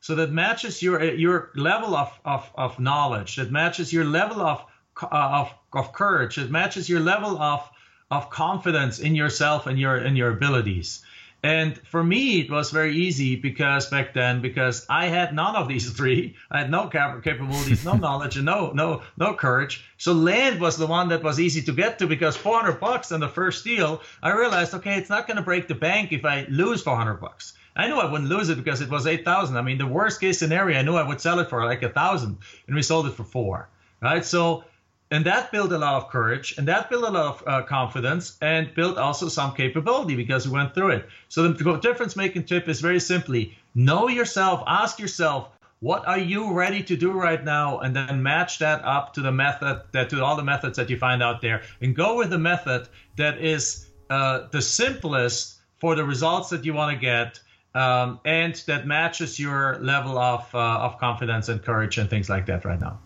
So 0.00 0.14
that 0.16 0.30
matches 0.30 0.82
your 0.82 1.02
your 1.02 1.50
level 1.56 1.96
of, 1.96 2.12
of, 2.24 2.50
of 2.54 2.78
knowledge, 2.78 3.36
that 3.36 3.50
matches 3.50 3.92
your 3.92 4.04
level 4.04 4.40
of, 4.42 4.64
uh, 5.02 5.06
of, 5.10 5.54
of 5.72 5.92
courage, 5.92 6.36
that 6.36 6.50
matches 6.50 6.88
your 6.88 7.00
level 7.00 7.40
of, 7.40 7.68
of 8.10 8.30
confidence 8.30 9.00
in 9.00 9.14
yourself 9.16 9.66
and 9.66 9.78
your 9.78 9.96
in 9.96 10.14
your 10.14 10.30
abilities. 10.30 11.02
And 11.42 11.78
for 11.86 12.02
me, 12.02 12.40
it 12.40 12.50
was 12.50 12.72
very 12.72 12.96
easy 12.96 13.36
because 13.36 13.86
back 13.86 14.12
then, 14.12 14.42
because 14.42 14.84
I 14.88 15.06
had 15.06 15.32
none 15.32 15.54
of 15.54 15.68
these 15.68 15.90
three, 15.96 16.34
I 16.50 16.58
had 16.60 16.70
no 16.70 16.88
capabilities, 16.88 17.84
no 17.84 17.92
knowledge, 18.06 18.36
and 18.36 18.46
no 18.46 18.72
no 18.72 19.02
no 19.16 19.34
courage. 19.34 19.84
So 19.98 20.12
land 20.12 20.60
was 20.60 20.76
the 20.76 20.86
one 20.86 21.08
that 21.10 21.22
was 21.22 21.38
easy 21.38 21.62
to 21.62 21.72
get 21.72 22.00
to 22.00 22.06
because 22.08 22.36
400 22.36 22.80
bucks 22.80 23.12
on 23.12 23.20
the 23.20 23.28
first 23.28 23.64
deal, 23.64 24.02
I 24.22 24.32
realized, 24.32 24.74
okay, 24.74 24.96
it's 24.96 25.10
not 25.10 25.26
going 25.28 25.36
to 25.36 25.42
break 25.42 25.68
the 25.68 25.76
bank 25.76 26.12
if 26.12 26.24
I 26.24 26.46
lose 26.48 26.82
400 26.82 27.14
bucks. 27.14 27.54
I 27.76 27.86
knew 27.86 27.94
I 27.94 28.10
wouldn't 28.10 28.28
lose 28.28 28.48
it 28.48 28.56
because 28.56 28.80
it 28.80 28.90
was 28.90 29.06
8,000. 29.06 29.56
I 29.56 29.62
mean, 29.62 29.78
the 29.78 29.86
worst 29.86 30.20
case 30.20 30.40
scenario, 30.40 30.76
I 30.76 30.82
knew 30.82 30.96
I 30.96 31.06
would 31.06 31.20
sell 31.20 31.38
it 31.38 31.48
for 31.48 31.64
like 31.64 31.84
a 31.84 31.88
thousand, 31.88 32.38
and 32.66 32.74
we 32.74 32.82
sold 32.82 33.06
it 33.06 33.14
for 33.14 33.22
four, 33.22 33.68
right? 34.00 34.24
So 34.24 34.64
and 35.10 35.24
that 35.24 35.50
built 35.50 35.72
a 35.72 35.78
lot 35.78 35.94
of 35.94 36.10
courage 36.10 36.56
and 36.58 36.68
that 36.68 36.90
built 36.90 37.04
a 37.04 37.10
lot 37.10 37.26
of 37.26 37.42
uh, 37.46 37.62
confidence 37.62 38.36
and 38.42 38.74
built 38.74 38.98
also 38.98 39.28
some 39.28 39.54
capability 39.54 40.14
because 40.14 40.46
we 40.46 40.52
went 40.52 40.74
through 40.74 40.90
it. 40.90 41.08
So 41.28 41.48
the 41.48 41.76
difference 41.78 42.14
making 42.16 42.44
tip 42.44 42.68
is 42.68 42.80
very 42.80 43.00
simply 43.00 43.56
know 43.74 44.08
yourself 44.08 44.62
ask 44.66 44.98
yourself 44.98 45.48
what 45.80 46.08
are 46.08 46.18
you 46.18 46.52
ready 46.52 46.82
to 46.82 46.96
do 46.96 47.12
right 47.12 47.44
now? 47.44 47.78
And 47.78 47.94
then 47.94 48.20
match 48.20 48.58
that 48.58 48.84
up 48.84 49.14
to 49.14 49.20
the 49.20 49.30
method 49.30 49.82
that 49.92 50.10
to 50.10 50.24
all 50.24 50.34
the 50.34 50.42
methods 50.42 50.76
that 50.76 50.90
you 50.90 50.98
find 50.98 51.22
out 51.22 51.40
there. 51.40 51.62
And 51.80 51.94
go 51.94 52.16
with 52.16 52.30
the 52.30 52.38
method 52.38 52.88
that 53.16 53.38
is 53.38 53.86
uh, 54.10 54.48
the 54.50 54.60
simplest 54.60 55.60
for 55.78 55.94
the 55.94 56.04
results 56.04 56.50
that 56.50 56.64
you 56.64 56.74
want 56.74 56.92
to 56.94 57.00
get 57.00 57.38
um, 57.76 58.18
and 58.24 58.56
that 58.66 58.86
matches 58.86 59.38
your 59.38 59.78
level 59.80 60.18
of, 60.18 60.52
uh, 60.52 60.58
of 60.58 60.98
confidence 60.98 61.48
and 61.48 61.62
courage 61.62 61.96
and 61.96 62.10
things 62.10 62.28
like 62.28 62.46
that 62.46 62.64
right 62.64 62.80
now 62.80 62.98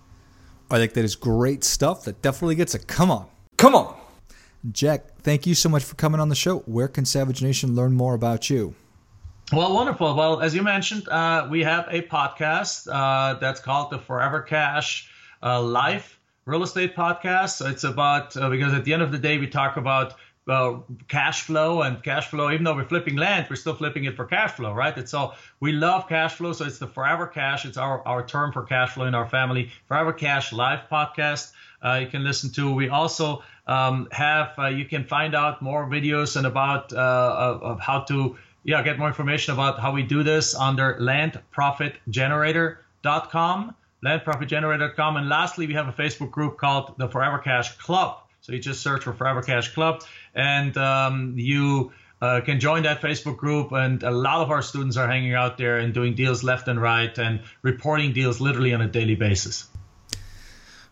I 0.73 0.79
think 0.79 0.95
that 0.95 1.05
is 1.05 1.15
great 1.15 1.65
stuff. 1.65 2.05
That 2.05 2.23
definitely 2.23 2.55
gets 2.55 2.75
a 2.75 2.79
come 2.79 3.11
on. 3.11 3.27
Come 3.57 3.75
on. 3.75 3.95
Jack, 4.71 5.19
thank 5.23 5.47
you 5.47 5.55
so 5.55 5.69
much 5.69 5.83
for 5.85 5.97
coming 5.97 6.21
on 6.21 6.29
the 6.29 6.35
show. 6.35 6.61
Where 6.61 6.89
can 6.89 7.05
Savage 7.05 7.43
Nation 7.43 7.75
learn 7.75 7.93
more 7.93 8.15
about 8.15 8.49
you? 8.49 8.75
Well, 9.53 9.75
wonderful. 9.75 10.15
Well, 10.15 10.41
as 10.41 10.55
you 10.55 10.63
mentioned, 10.63 11.09
uh, 11.09 11.47
we 11.51 11.63
have 11.63 11.87
a 11.91 12.03
podcast 12.03 12.89
uh, 12.91 13.39
that's 13.39 13.61
called 13.61 13.91
the 13.91 13.99
Forever 13.99 14.41
Cash 14.41 15.11
uh, 15.43 15.61
Life 15.61 16.19
Real 16.47 16.63
Estate 16.63 16.97
Podcast. 16.97 17.51
So 17.57 17.67
it's 17.67 17.85
about, 17.85 18.37
uh, 18.37 18.49
because 18.49 18.73
at 18.73 18.85
the 18.85 18.95
end 18.95 19.03
of 19.03 19.13
the 19.13 19.19
day, 19.19 19.39
we 19.39 19.47
talk 19.47 19.77
about 19.77 20.15
uh, 20.49 20.79
cash 21.09 21.43
flow 21.43 21.83
and 21.83 22.03
cash 22.03 22.29
flow. 22.29 22.51
Even 22.51 22.65
though 22.65 22.75
we're 22.75 22.85
flipping 22.85 23.17
land, 23.17 23.47
we're 23.49 23.57
still 23.57 23.75
flipping 23.75 24.05
it 24.05 24.17
for 24.17 24.25
cash 24.25 24.53
flow, 24.53 24.73
right? 24.73 24.97
It's 24.99 25.11
so 25.11 25.35
we 25.61 25.73
love 25.73 26.09
cash 26.09 26.35
flow, 26.35 26.53
so 26.53 26.65
it's 26.65 26.79
the 26.79 26.87
Forever 26.87 27.27
Cash. 27.27 27.65
It's 27.65 27.77
our 27.77 28.07
our 28.07 28.25
term 28.27 28.53
for 28.53 28.65
cash 28.65 28.91
flow 28.91 29.07
in 29.07 29.15
our 29.15 29.29
family. 29.29 29.71
Forever 29.87 30.13
Cash 30.13 30.53
Live 30.53 30.89
podcast. 30.91 31.53
Uh, 31.85 31.99
you 32.03 32.07
can 32.07 32.25
listen 32.25 32.51
to. 32.53 32.73
We 32.73 32.89
also 32.89 33.43
um, 33.67 34.09
have 34.13 34.53
uh, 34.59 34.69
you 34.69 34.85
can 34.85 35.05
find 35.05 35.35
out 35.35 35.63
more 35.63 35.87
videos 35.87 36.37
and 36.37 36.47
about 36.47 36.93
uh, 36.93 37.37
of, 37.39 37.63
of 37.63 37.81
how 37.81 38.01
to 38.01 38.37
yeah 38.65 38.83
get 38.83 38.99
more 38.99 39.09
information 39.09 39.55
about 39.55 39.79
how 39.79 39.93
we 39.93 40.03
do 40.03 40.23
this 40.23 40.55
under 40.55 40.99
landprofitgenerator.com 41.01 43.75
landprofitgenerator.com 44.05 45.17
and 45.17 45.29
lastly 45.29 45.67
we 45.67 45.75
have 45.75 45.89
a 45.89 45.93
facebook 45.93 46.31
group 46.31 46.59
called 46.59 46.95
the 46.99 47.09
forever 47.09 47.39
cash 47.39 47.77
club 47.79 48.22
so 48.43 48.53
you 48.53 48.59
just 48.59 48.83
search 48.83 49.05
for 49.05 49.13
Forever 49.13 49.41
Cash 49.41 49.73
Club, 49.73 50.03
and 50.35 50.77
um, 50.77 51.35
you 51.37 51.93
uh, 52.21 52.41
can 52.41 52.59
join 52.59 52.83
that 52.83 53.01
Facebook 53.01 53.37
group. 53.37 53.71
And 53.73 54.03
a 54.03 54.11
lot 54.11 54.41
of 54.41 54.51
our 54.51 54.63
students 54.63 54.97
are 54.97 55.07
hanging 55.07 55.35
out 55.35 55.59
there 55.59 55.79
and 55.79 55.95
doing 55.95 56.15
deals 56.15 56.43
left 56.43 56.67
and 56.67 56.81
right 56.83 57.17
and 57.19 57.41
reporting 57.63 58.13
deals 58.13 58.41
literally 58.41 58.75
on 58.75 58.81
a 58.81 58.89
daily 58.89 59.15
basis. 59.15 59.69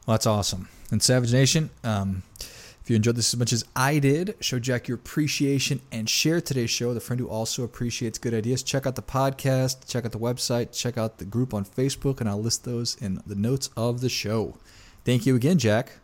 Well, 0.06 0.14
that's 0.14 0.26
awesome. 0.26 0.68
And 0.92 1.02
Savage 1.02 1.32
Nation, 1.32 1.70
um, 1.82 2.22
if 2.38 2.84
you 2.86 2.94
enjoyed 2.94 3.16
this 3.16 3.34
as 3.34 3.38
much 3.38 3.52
as 3.52 3.64
I 3.74 3.98
did, 3.98 4.36
show 4.40 4.60
Jack 4.60 4.86
your 4.86 4.96
appreciation 4.96 5.80
and 5.90 6.08
share 6.08 6.40
today's 6.40 6.70
show. 6.70 6.94
The 6.94 7.00
friend 7.00 7.18
who 7.18 7.28
also 7.28 7.64
appreciates 7.64 8.18
good 8.18 8.34
ideas. 8.34 8.62
Check 8.62 8.86
out 8.86 8.94
the 8.94 9.02
podcast, 9.02 9.88
check 9.88 10.04
out 10.04 10.12
the 10.12 10.18
website, 10.18 10.72
check 10.72 10.96
out 10.96 11.18
the 11.18 11.24
group 11.24 11.52
on 11.52 11.64
Facebook, 11.64 12.20
and 12.20 12.28
I'll 12.28 12.40
list 12.40 12.64
those 12.64 12.96
in 13.00 13.20
the 13.26 13.34
notes 13.34 13.70
of 13.76 14.02
the 14.02 14.08
show. 14.08 14.56
Thank 15.04 15.26
you 15.26 15.34
again, 15.34 15.58
Jack. 15.58 15.94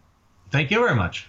Thank 0.50 0.72
you 0.72 0.78
very 0.78 0.94
much. 0.94 1.28